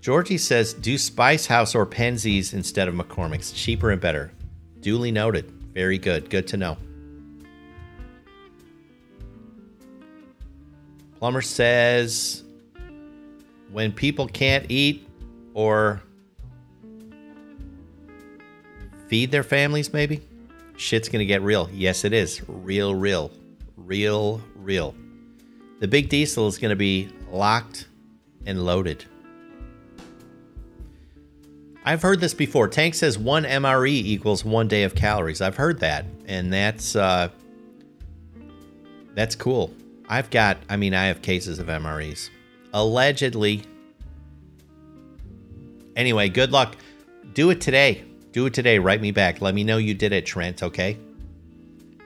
[0.00, 4.32] Georgie says, "Do Spice House or Penzeys instead of McCormick's, cheaper and better."
[4.80, 5.50] Duly noted.
[5.74, 6.30] Very good.
[6.30, 6.76] Good to know.
[11.18, 12.44] Plumber says,
[13.70, 15.08] "When people can't eat
[15.52, 16.02] or
[19.08, 20.22] feed their families, maybe,
[20.76, 21.68] shit's gonna get real.
[21.72, 22.42] Yes, it is.
[22.48, 23.30] Real, real.
[23.76, 24.94] Real, real.
[25.80, 27.88] The big diesel is gonna be locked
[28.46, 29.04] and loaded.
[31.84, 32.66] I've heard this before.
[32.66, 35.40] Tank says one MRE equals one day of calories.
[35.40, 37.28] I've heard that, and that's uh,
[39.14, 39.72] that's cool.
[40.08, 42.30] I've got, I mean, I have cases of MREs.
[42.72, 43.62] Allegedly.
[45.96, 46.76] Anyway, good luck.
[47.32, 48.04] Do it today.
[48.36, 48.78] Do it today.
[48.78, 49.40] Write me back.
[49.40, 50.98] Let me know you did it, Trent, okay?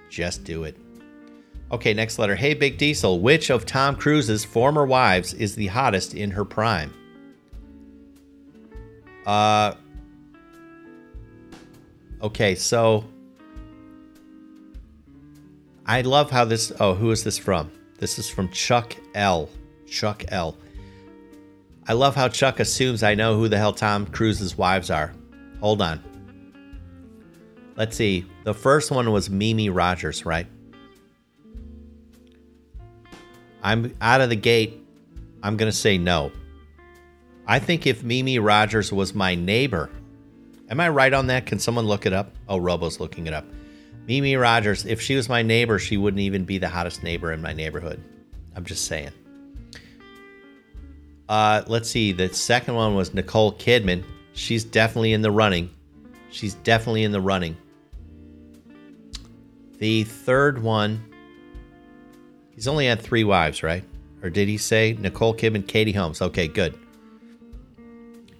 [0.08, 0.76] Just do it.
[1.72, 2.36] Okay, next letter.
[2.36, 3.18] Hey, Big Diesel.
[3.18, 6.94] Which of Tom Cruise's former wives is the hottest in her prime?
[9.26, 9.74] Uh.
[12.22, 13.04] Okay, so.
[15.84, 16.70] I love how this.
[16.78, 17.72] Oh, who is this from?
[17.98, 19.50] This is from Chuck L.
[19.84, 20.56] Chuck L.
[21.88, 25.12] I love how Chuck assumes I know who the hell Tom Cruise's wives are.
[25.58, 26.04] Hold on.
[27.76, 28.26] Let's see.
[28.44, 30.46] The first one was Mimi Rogers, right?
[33.62, 34.84] I'm out of the gate.
[35.42, 36.32] I'm going to say no.
[37.46, 39.90] I think if Mimi Rogers was my neighbor,
[40.68, 41.46] am I right on that?
[41.46, 42.34] Can someone look it up?
[42.48, 43.44] Oh, Robo's looking it up.
[44.06, 47.42] Mimi Rogers, if she was my neighbor, she wouldn't even be the hottest neighbor in
[47.42, 48.02] my neighborhood.
[48.56, 49.12] I'm just saying.
[51.28, 52.12] Uh, let's see.
[52.12, 54.04] The second one was Nicole Kidman.
[54.32, 55.70] She's definitely in the running.
[56.30, 57.56] She's definitely in the running.
[59.78, 61.02] The third one,
[62.50, 63.84] he's only had three wives, right?
[64.22, 66.20] Or did he say Nicole Kidman, Katie Holmes?
[66.20, 66.78] Okay, good.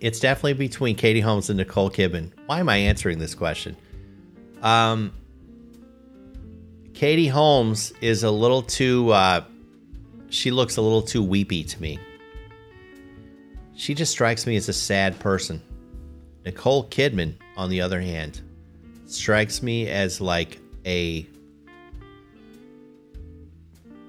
[0.01, 2.33] It's definitely between Katie Holmes and Nicole Kidman.
[2.47, 3.77] Why am I answering this question?
[4.63, 5.13] Um,
[6.95, 9.11] Katie Holmes is a little too.
[9.11, 9.45] Uh,
[10.29, 11.99] she looks a little too weepy to me.
[13.75, 15.63] She just strikes me as a sad person.
[16.45, 18.41] Nicole Kidman, on the other hand,
[19.05, 21.27] strikes me as like a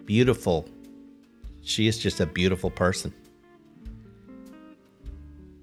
[0.06, 0.70] beautiful.
[1.62, 3.14] She is just a beautiful person.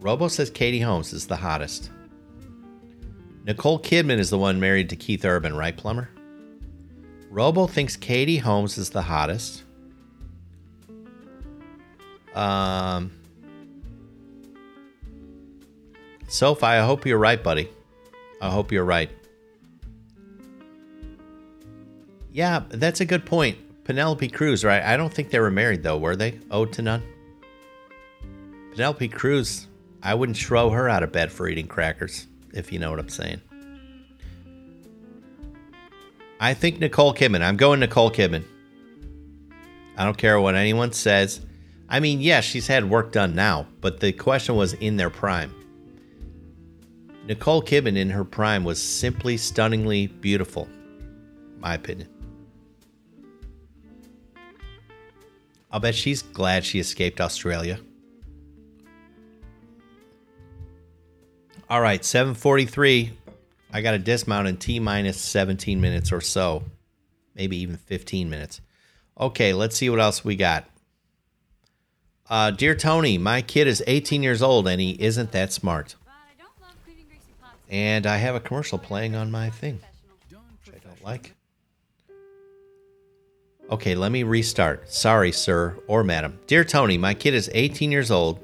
[0.00, 1.90] Robo says Katie Holmes is the hottest.
[3.44, 6.10] Nicole Kidman is the one married to Keith Urban, right, Plumber?
[7.30, 9.62] Robo thinks Katie Holmes is the hottest.
[12.34, 13.12] Um,
[16.28, 17.70] Sophie, I hope you're right, buddy.
[18.40, 19.10] I hope you're right.
[22.30, 23.58] Yeah, that's a good point.
[23.84, 24.82] Penelope Cruz, right?
[24.82, 26.38] I don't think they were married though, were they?
[26.50, 27.02] Ode to none.
[28.72, 29.66] Penelope Cruz,
[30.02, 33.08] I wouldn't throw her out of bed for eating crackers, if you know what I'm
[33.08, 33.40] saying.
[36.40, 37.42] I think Nicole Kidman.
[37.42, 38.44] I'm going Nicole Kidman.
[39.96, 41.40] I don't care what anyone says.
[41.88, 45.52] I mean, yeah, she's had work done now, but the question was in their prime.
[47.28, 50.66] Nicole Kidman in her prime was simply stunningly beautiful,
[51.58, 52.08] my opinion.
[55.70, 57.80] I'll bet she's glad she escaped Australia.
[61.68, 63.12] All right, 743.
[63.74, 66.64] I got a dismount in T minus 17 minutes or so,
[67.34, 68.62] maybe even 15 minutes.
[69.20, 70.64] Okay, let's see what else we got.
[72.30, 75.94] Uh, Dear Tony, my kid is 18 years old and he isn't that smart.
[77.68, 79.80] And I have a commercial playing on my thing,
[80.30, 81.34] which I don't like.
[83.70, 84.90] Okay, let me restart.
[84.90, 86.38] Sorry, sir or madam.
[86.46, 88.40] Dear Tony, my kid is 18 years old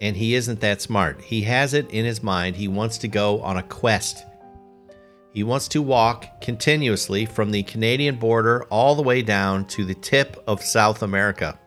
[0.00, 1.20] and he isn't that smart.
[1.20, 4.24] He has it in his mind he wants to go on a quest.
[5.32, 9.94] He wants to walk continuously from the Canadian border all the way down to the
[9.94, 11.58] tip of South America.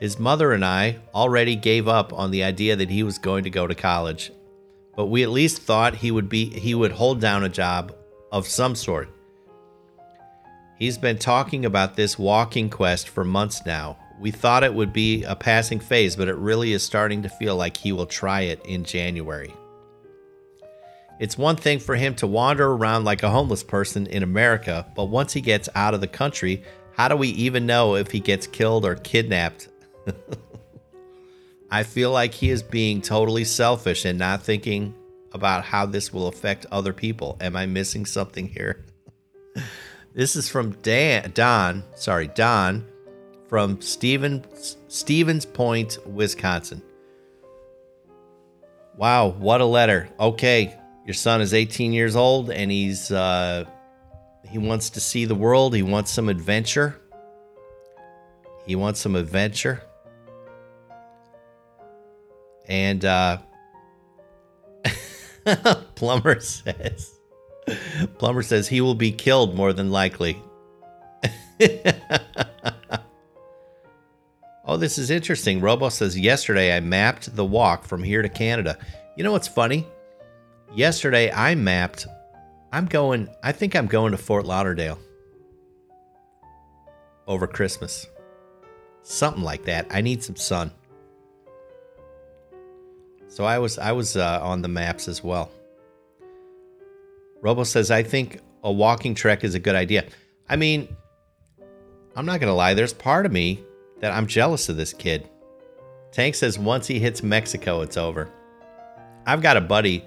[0.00, 3.50] His mother and I already gave up on the idea that he was going to
[3.50, 4.30] go to college,
[4.96, 7.94] but we at least thought he would be he would hold down a job
[8.32, 9.08] of some sort.
[10.78, 13.98] He's been talking about this walking quest for months now.
[14.18, 17.56] We thought it would be a passing phase, but it really is starting to feel
[17.56, 19.54] like he will try it in January.
[21.18, 25.04] It's one thing for him to wander around like a homeless person in America, but
[25.04, 28.46] once he gets out of the country, how do we even know if he gets
[28.46, 29.68] killed or kidnapped?
[31.70, 34.94] I feel like he is being totally selfish and not thinking
[35.32, 37.36] about how this will affect other people.
[37.40, 38.84] Am I missing something here?
[40.14, 42.84] this is from Dan, Don, sorry, Don
[43.48, 44.44] from Steven,
[44.88, 46.82] Stevens Point, Wisconsin.
[48.96, 50.08] Wow, what a letter.
[50.18, 53.64] Okay, your son is 18 years old and he's uh,
[54.48, 55.74] he wants to see the world.
[55.74, 57.00] He wants some adventure.
[58.66, 59.82] He wants some adventure.
[62.66, 63.38] And uh,
[65.94, 67.18] Plumber says,
[68.18, 70.42] Plumber says he will be killed more than likely.
[74.64, 75.60] oh, this is interesting.
[75.60, 78.78] Robo says, Yesterday I mapped the walk from here to Canada.
[79.16, 79.86] You know what's funny?
[80.76, 82.06] yesterday I mapped.
[82.72, 83.28] I'm going.
[83.42, 84.98] I think I'm going to Fort Lauderdale.
[87.26, 88.06] over Christmas.
[89.02, 89.86] Something like that.
[89.90, 90.70] I need some sun.
[93.36, 95.50] So I was I was uh, on the maps as well.
[97.42, 100.06] Robo says I think a walking trek is a good idea.
[100.48, 100.96] I mean,
[102.14, 102.72] I'm not gonna lie.
[102.72, 103.62] There's part of me
[104.00, 105.28] that I'm jealous of this kid.
[106.12, 108.30] Tank says once he hits Mexico, it's over.
[109.26, 110.02] I've got a buddy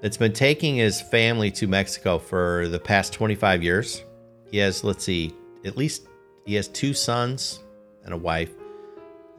[0.00, 4.04] that's been taking his family to Mexico for the past 25 years.
[4.52, 5.34] He has, let's see,
[5.64, 6.06] at least
[6.44, 7.58] he has two sons
[8.04, 8.52] and a wife.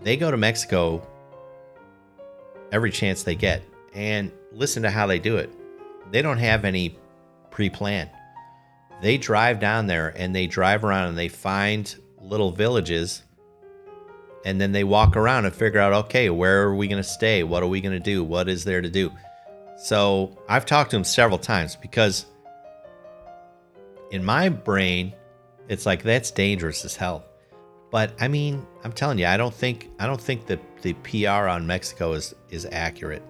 [0.03, 1.07] They go to Mexico
[2.71, 3.63] every chance they get.
[3.93, 5.51] And listen to how they do it.
[6.11, 6.97] They don't have any
[7.51, 8.09] pre plan.
[9.01, 13.23] They drive down there and they drive around and they find little villages
[14.45, 17.43] and then they walk around and figure out okay, where are we going to stay?
[17.43, 18.23] What are we going to do?
[18.23, 19.11] What is there to do?
[19.77, 22.25] So I've talked to them several times because
[24.09, 25.13] in my brain,
[25.67, 27.25] it's like that's dangerous as hell.
[27.89, 31.47] But I mean, I'm telling you, I don't think I don't think that the PR
[31.47, 33.23] on Mexico is is accurate.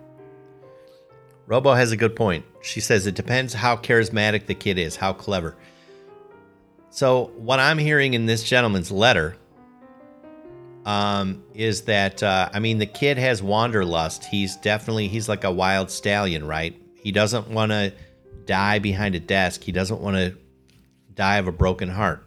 [1.45, 2.43] Robo has a good point.
[2.62, 5.55] She says it depends how charismatic the kid is, how clever.
[6.89, 9.38] So what I'm hearing in this gentleman's letter
[10.86, 14.26] um, is that uh, I mean the kid has wanderlust.
[14.26, 16.76] He's definitely he's like a wild stallion, right?
[16.95, 17.93] He doesn't want to
[18.45, 19.64] die behind a desk.
[19.64, 20.36] He doesn't want to
[21.14, 22.26] die of a broken heart.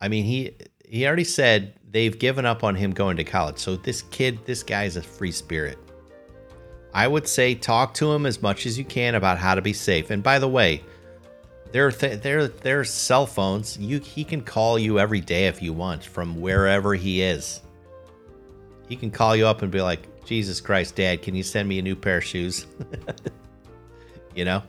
[0.00, 0.56] I mean he
[0.88, 3.58] he already said they've given up on him going to college.
[3.58, 5.78] So this kid, this guy is a free spirit.
[6.92, 9.72] I would say talk to him as much as you can about how to be
[9.72, 10.10] safe.
[10.10, 10.82] And by the way,
[11.72, 13.78] there, th- are cell phones.
[13.78, 17.60] You, he can call you every day if you want from wherever he is.
[18.88, 21.78] He can call you up and be like, "Jesus Christ, Dad, can you send me
[21.78, 22.66] a new pair of shoes?"
[24.34, 24.64] you know.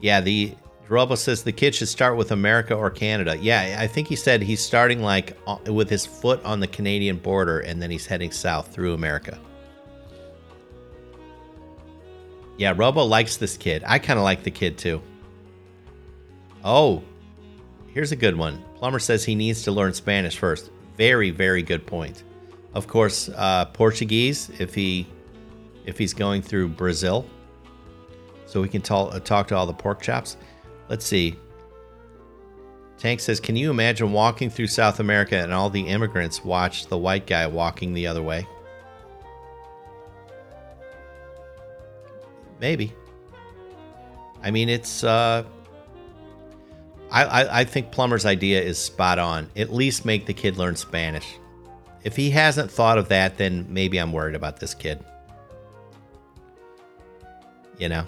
[0.00, 0.54] Yeah, the
[0.90, 3.36] Robo says the kid should start with America or Canada.
[3.40, 7.16] Yeah, I think he said he's starting like uh, with his foot on the Canadian
[7.18, 9.38] border and then he's heading south through America.
[12.58, 13.84] Yeah, Robo likes this kid.
[13.86, 15.00] I kind of like the kid too.
[16.64, 17.04] Oh,
[17.94, 18.62] here's a good one.
[18.74, 20.72] Plumber says he needs to learn Spanish first.
[20.96, 22.24] Very, very good point.
[22.74, 25.06] Of course, uh, Portuguese if he
[25.86, 27.24] if he's going through Brazil,
[28.44, 30.36] so we can talk uh, talk to all the pork chops.
[30.90, 31.36] Let's see.
[32.98, 36.98] Tank says, "Can you imagine walking through South America and all the immigrants watch the
[36.98, 38.46] white guy walking the other way?"
[42.60, 42.92] Maybe.
[44.42, 45.04] I mean, it's.
[45.04, 45.44] Uh,
[47.10, 49.48] I, I, I think Plumber's idea is spot on.
[49.56, 51.26] At least make the kid learn Spanish.
[52.02, 55.04] If he hasn't thought of that, then maybe I'm worried about this kid.
[57.78, 58.04] You know.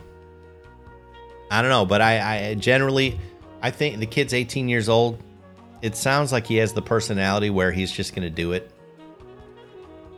[1.53, 3.21] I don't know, but I, I generally,
[3.61, 5.23] I think the kid's 18 years old.
[5.83, 8.71] It sounds like he has the personality where he's just going to do it.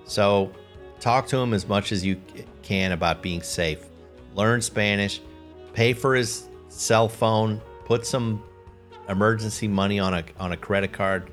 [0.05, 0.53] So,
[1.01, 2.21] talk to him as much as you
[2.63, 3.85] can about being safe
[4.35, 5.21] learn Spanish,
[5.73, 8.43] pay for his cell phone, put some
[9.09, 11.31] emergency money on a on a credit card.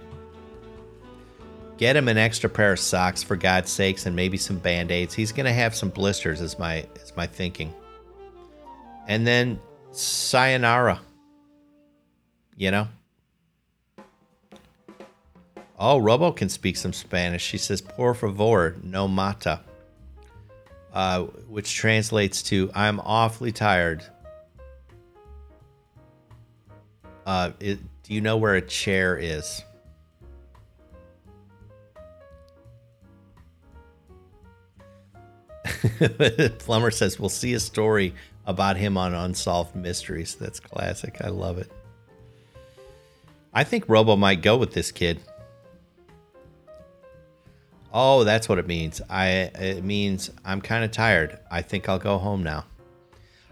[1.78, 5.14] Get him an extra pair of socks for God's sakes and maybe some band-aids.
[5.14, 7.74] He's gonna have some blisters is my is my thinking.
[9.08, 9.60] And then
[9.92, 11.02] sayonara.
[12.56, 12.88] You know?
[15.80, 17.42] Oh, Robo can speak some Spanish.
[17.42, 19.62] She says, por favor, no mata
[20.94, 24.04] uh, which translates to "I'm awfully tired."
[27.26, 29.64] Uh, it, do you know where a chair is?
[36.60, 38.14] Plumber says we'll see a story
[38.52, 40.36] about him on Unsolved Mysteries.
[40.36, 41.18] That's classic.
[41.22, 41.72] I love it.
[43.54, 45.20] I think Robo might go with this kid.
[47.92, 49.02] Oh, that's what it means.
[49.10, 51.40] I it means I'm kind of tired.
[51.50, 52.66] I think I'll go home now.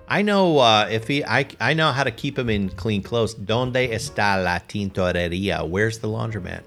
[0.08, 3.36] I know uh, if he, I, I know how to keep him in clean clothes.
[3.36, 5.68] Donde está la tintorería?
[5.70, 6.64] Where's the laundromat?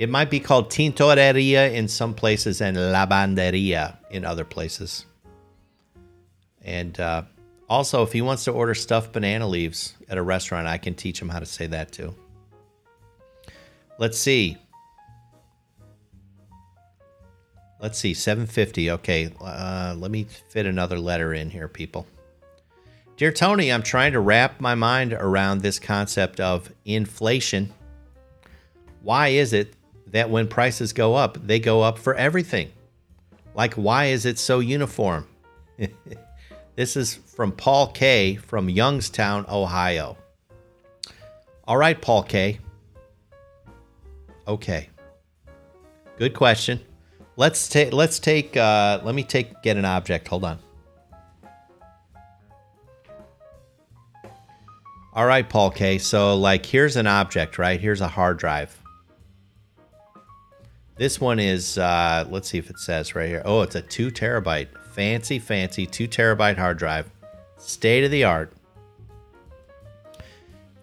[0.00, 5.06] It might be called tintorería in some places and lavanderia in other places.
[6.64, 7.22] And uh,
[7.68, 11.20] also, if he wants to order stuffed banana leaves at a restaurant, I can teach
[11.20, 12.14] him how to say that too.
[13.98, 14.58] Let's see.
[17.80, 18.92] Let's see, 750.
[18.92, 22.06] Okay, uh, let me fit another letter in here, people.
[23.16, 27.72] Dear Tony, I'm trying to wrap my mind around this concept of inflation.
[29.02, 29.74] Why is it
[30.08, 32.70] that when prices go up, they go up for everything?
[33.54, 35.26] Like, why is it so uniform?
[36.74, 38.36] This is from Paul K.
[38.36, 40.16] from Youngstown, Ohio.
[41.64, 42.58] All right, Paul K.
[44.48, 44.88] Okay.
[46.18, 46.80] Good question.
[47.36, 47.92] Let's take.
[47.92, 48.56] Let's take.
[48.56, 49.62] Uh, let me take.
[49.62, 50.28] Get an object.
[50.28, 50.58] Hold on.
[55.14, 55.98] All right, Paul K.
[55.98, 57.78] So, like, here's an object, right?
[57.78, 58.78] Here's a hard drive.
[60.96, 61.76] This one is.
[61.76, 63.42] Uh, let's see if it says right here.
[63.44, 67.10] Oh, it's a two terabyte, fancy, fancy two terabyte hard drive,
[67.56, 68.52] state of the art.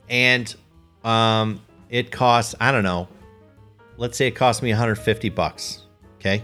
[0.09, 0.53] And
[1.03, 2.55] um, it costs.
[2.59, 3.07] I don't know.
[3.97, 5.83] Let's say it cost me 150 bucks.
[6.19, 6.43] Okay.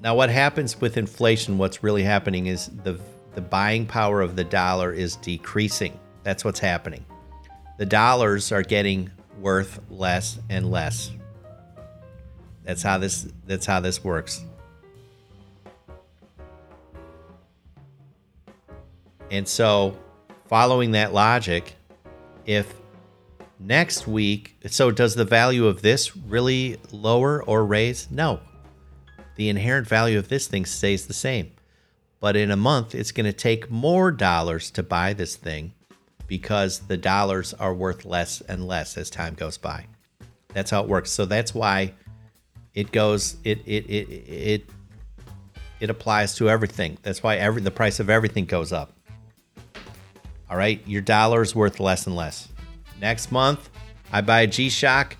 [0.00, 1.58] Now, what happens with inflation?
[1.58, 3.00] What's really happening is the
[3.34, 5.98] the buying power of the dollar is decreasing.
[6.22, 7.04] That's what's happening.
[7.78, 11.10] The dollars are getting worth less and less.
[12.64, 14.44] That's how this that's how this works.
[19.32, 19.96] And so,
[20.46, 21.74] following that logic,
[22.44, 22.70] if
[23.58, 28.10] next week, so does the value of this really lower or raise?
[28.10, 28.40] No.
[29.36, 31.50] The inherent value of this thing stays the same.
[32.20, 35.72] But in a month, it's going to take more dollars to buy this thing
[36.26, 39.86] because the dollars are worth less and less as time goes by.
[40.48, 41.10] That's how it works.
[41.10, 41.94] So that's why
[42.74, 44.70] it goes it it it it
[45.80, 46.98] it applies to everything.
[47.02, 48.92] That's why every the price of everything goes up.
[50.52, 52.46] All right, your dollar is worth less and less.
[53.00, 53.70] Next month,
[54.12, 55.16] I buy a G-Shock.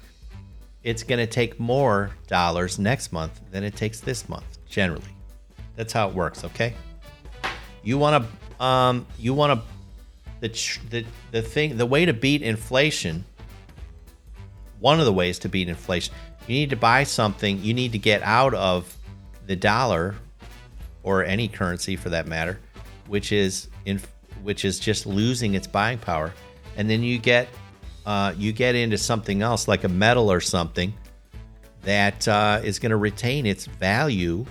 [0.83, 5.17] It's going to take more dollars next month than it takes this month, generally.
[5.75, 6.75] That's how it works, okay?
[7.83, 9.67] You want to um you want to
[10.41, 10.49] the
[10.91, 13.25] the the thing the way to beat inflation
[14.81, 16.15] one of the ways to beat inflation
[16.47, 18.97] you need to buy something you need to get out of
[19.47, 20.15] the dollar
[21.03, 22.61] or any currency for that matter
[23.09, 24.01] which is in
[24.43, 26.33] which is just losing its buying power.
[26.77, 27.49] And then you get
[28.05, 30.93] uh, you get into something else like a metal or something
[31.83, 34.45] that uh, is going to retain its value.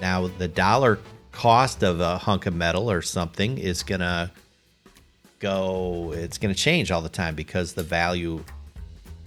[0.00, 0.98] Now the dollar
[1.32, 4.30] cost of a hunk of metal or something is going to
[5.38, 8.42] go it's going to change all the time because the value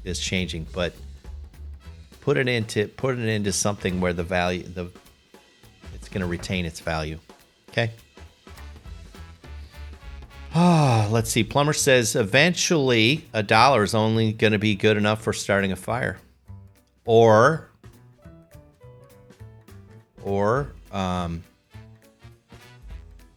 [0.04, 0.66] is changing.
[0.74, 0.94] But
[2.22, 4.90] put it into put it into something where the value the
[5.94, 7.20] it's going to retain its value.
[7.70, 7.92] Okay
[10.56, 11.43] let's see.
[11.43, 15.76] Plumber says eventually a dollar is only going to be good enough for starting a
[15.76, 16.18] fire,
[17.06, 17.70] or,
[20.24, 21.43] or, um,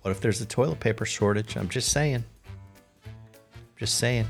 [0.02, 1.56] what if there's a toilet paper shortage?
[1.56, 2.24] I'm just saying.
[3.76, 4.28] Just saying.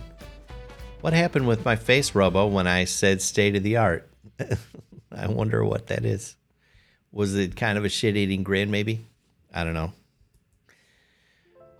[1.00, 4.08] What happened with my face robo when I said state of the art?
[5.14, 6.36] I wonder what that is.
[7.10, 9.06] Was it kind of a shit eating grin, maybe?
[9.52, 9.92] I don't know.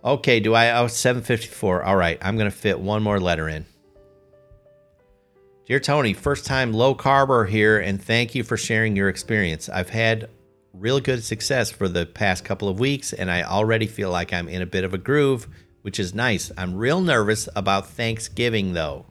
[0.05, 0.77] Okay, do I?
[0.77, 1.83] Oh, 754.
[1.83, 3.65] All right, I'm going to fit one more letter in.
[5.65, 9.69] Dear Tony, first time low carber here, and thank you for sharing your experience.
[9.69, 10.29] I've had
[10.73, 14.49] real good success for the past couple of weeks, and I already feel like I'm
[14.49, 15.47] in a bit of a groove,
[15.83, 16.51] which is nice.
[16.57, 19.05] I'm real nervous about Thanksgiving, though.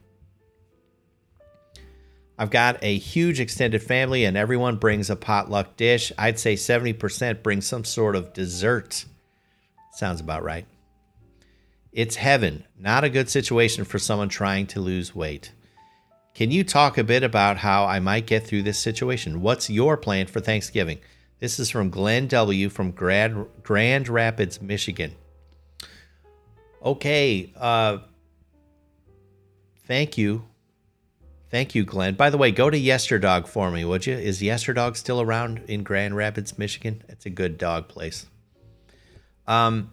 [2.37, 6.11] I've got a huge extended family, and everyone brings a potluck dish.
[6.19, 9.05] I'd say 70% brings some sort of dessert.
[9.93, 10.67] Sounds about right.
[11.93, 15.51] It's heaven, not a good situation for someone trying to lose weight.
[16.33, 19.41] Can you talk a bit about how I might get through this situation?
[19.41, 20.97] What's your plan for Thanksgiving?
[21.39, 22.69] This is from Glenn W.
[22.69, 25.13] from Grand, Grand Rapids, Michigan.
[26.83, 27.53] Okay.
[27.55, 27.99] Uh,
[29.85, 30.45] thank you.
[31.51, 32.15] Thank you, Glenn.
[32.15, 34.15] By the way, go to Yesterdog for me, would you?
[34.15, 37.03] Is Yesterdog still around in Grand Rapids, Michigan?
[37.07, 38.25] It's a good dog place.
[39.45, 39.91] Um,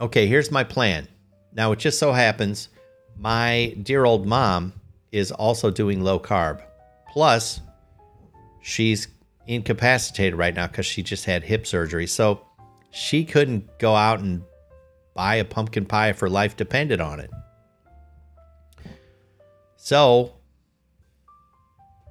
[0.00, 1.06] okay, here's my plan.
[1.52, 2.68] Now, it just so happens
[3.16, 4.72] my dear old mom
[5.12, 6.62] is also doing low carb.
[7.12, 7.60] Plus,
[8.62, 9.08] she's
[9.46, 12.06] incapacitated right now because she just had hip surgery.
[12.06, 12.46] So
[12.90, 14.42] she couldn't go out and
[15.14, 17.30] buy a pumpkin pie if her life depended on it.
[19.76, 20.34] So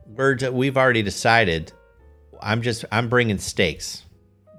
[0.06, 1.72] we're we've already decided.
[2.42, 4.04] I'm just I'm bringing steaks.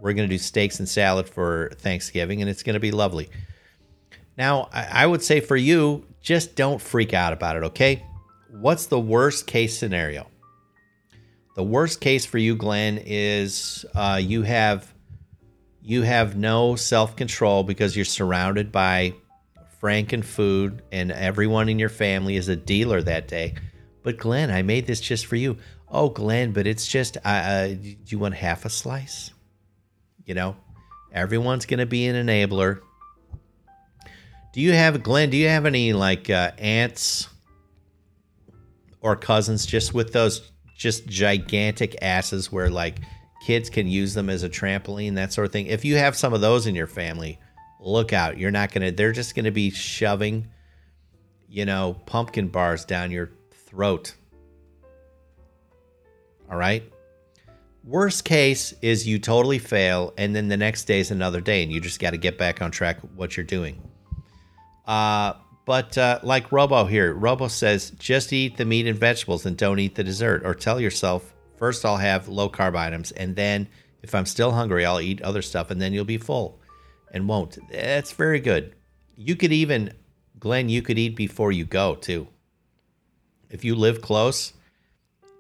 [0.01, 3.29] We're gonna do steaks and salad for Thanksgiving, and it's gonna be lovely.
[4.41, 7.65] Now, I, would say for you, just don't freak out about it.
[7.65, 8.03] Okay,
[8.49, 10.31] what's the worst case scenario?
[11.57, 14.95] The worst case for you, Glenn, is uh, you have
[15.83, 19.13] you have no self control because you're surrounded by
[19.83, 23.57] Franken food, and everyone in your family is a dealer that day.
[24.03, 25.59] But Glenn, I made this just for you.
[25.87, 29.33] Oh, Glenn, but it's just uh, do you want half a slice?
[30.25, 30.57] You know,
[31.13, 32.81] Everyone's going to be an enabler.
[34.53, 37.29] Do you have, Glenn, do you have any like uh, aunts
[39.01, 43.01] or cousins just with those just gigantic asses where like
[43.47, 45.67] kids can use them as a trampoline, that sort of thing?
[45.67, 47.39] If you have some of those in your family,
[47.79, 48.39] look out.
[48.39, 50.49] You're not to, they're just to be shoving,
[51.49, 54.15] you know, pumpkin bars down your throat.
[56.51, 56.83] All right.
[57.85, 61.73] Worst case is you totally fail, and then the next day is another day, and
[61.73, 63.81] you just got to get back on track what you're doing.
[64.87, 69.57] Uh, but uh, like Robo here, Robo says just eat the meat and vegetables and
[69.57, 73.69] don't eat the dessert, or tell yourself first I'll have low carb items, and then
[74.03, 76.61] if I'm still hungry, I'll eat other stuff, and then you'll be full
[77.13, 77.59] and won't.
[77.71, 78.75] That's very good.
[79.17, 79.93] You could even,
[80.39, 82.27] Glenn, you could eat before you go too.
[83.51, 84.55] If you live close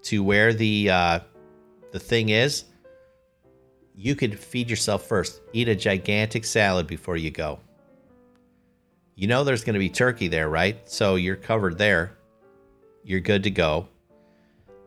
[0.02, 1.20] to where the uh,
[1.92, 2.64] the thing is,
[3.94, 5.40] you could feed yourself first.
[5.52, 7.60] Eat a gigantic salad before you go.
[9.20, 10.78] You know there's going to be turkey there, right?
[10.88, 12.16] So you're covered there.
[13.04, 13.86] You're good to go.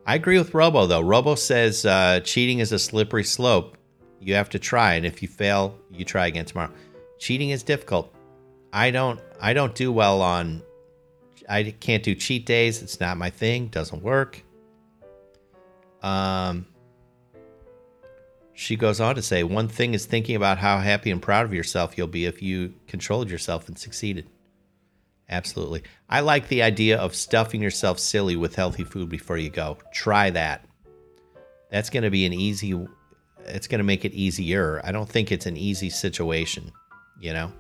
[0.07, 1.01] I agree with Robo though.
[1.01, 3.77] Robo says uh, cheating is a slippery slope.
[4.19, 6.71] You have to try, and if you fail, you try again tomorrow.
[7.19, 8.11] Cheating is difficult.
[8.73, 9.19] I don't.
[9.39, 10.63] I don't do well on.
[11.47, 12.81] I can't do cheat days.
[12.81, 13.67] It's not my thing.
[13.67, 14.41] Doesn't work.
[16.01, 16.65] Um.
[18.53, 21.53] She goes on to say, one thing is thinking about how happy and proud of
[21.53, 24.27] yourself you'll be if you controlled yourself and succeeded.
[25.29, 25.83] Absolutely.
[26.09, 29.77] I like the idea of stuffing yourself silly with healthy food before you go.
[29.91, 30.65] Try that.
[31.71, 32.75] That's going to be an easy
[33.45, 34.81] it's going to make it easier.
[34.83, 36.71] I don't think it's an easy situation,
[37.19, 37.51] you know.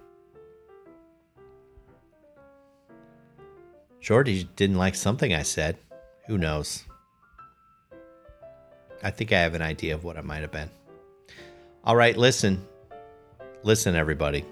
[3.99, 5.77] Georgie didn't like something I said.
[6.27, 6.83] Who knows?
[9.01, 10.69] I think I have an idea of what it might have been.
[11.85, 12.65] All right, listen.
[13.63, 14.45] Listen, everybody.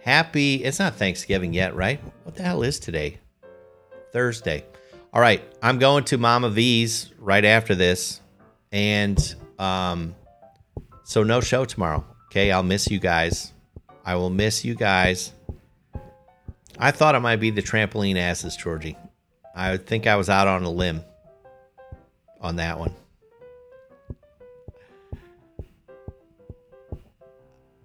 [0.00, 2.00] Happy, it's not Thanksgiving yet, right?
[2.22, 3.18] What the hell is today?
[4.12, 4.64] Thursday.
[5.12, 8.20] All right, I'm going to Mama V's right after this.
[8.70, 10.14] And um,
[11.02, 12.04] so no show tomorrow.
[12.26, 13.52] Okay, I'll miss you guys.
[14.04, 15.32] I will miss you guys.
[16.78, 18.96] I thought it might be the trampoline asses, Georgie.
[19.54, 21.02] I think I was out on a limb
[22.40, 22.94] on that one.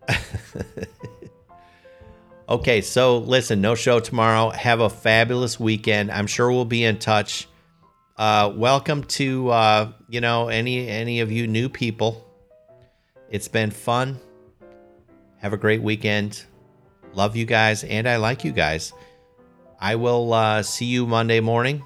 [2.49, 4.49] okay, so listen, no show tomorrow.
[4.49, 6.11] Have a fabulous weekend.
[6.11, 7.47] I'm sure we'll be in touch.
[8.17, 12.25] Uh, welcome to uh, you know any any of you new people.
[13.29, 14.19] It's been fun.
[15.37, 16.43] Have a great weekend.
[17.13, 18.93] Love you guys, and I like you guys.
[19.79, 21.83] I will uh, see you Monday morning.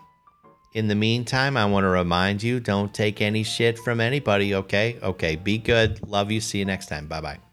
[0.73, 4.97] In the meantime, I want to remind you don't take any shit from anybody, okay?
[5.03, 6.07] Okay, be good.
[6.07, 6.39] Love you.
[6.39, 7.07] See you next time.
[7.07, 7.50] Bye bye.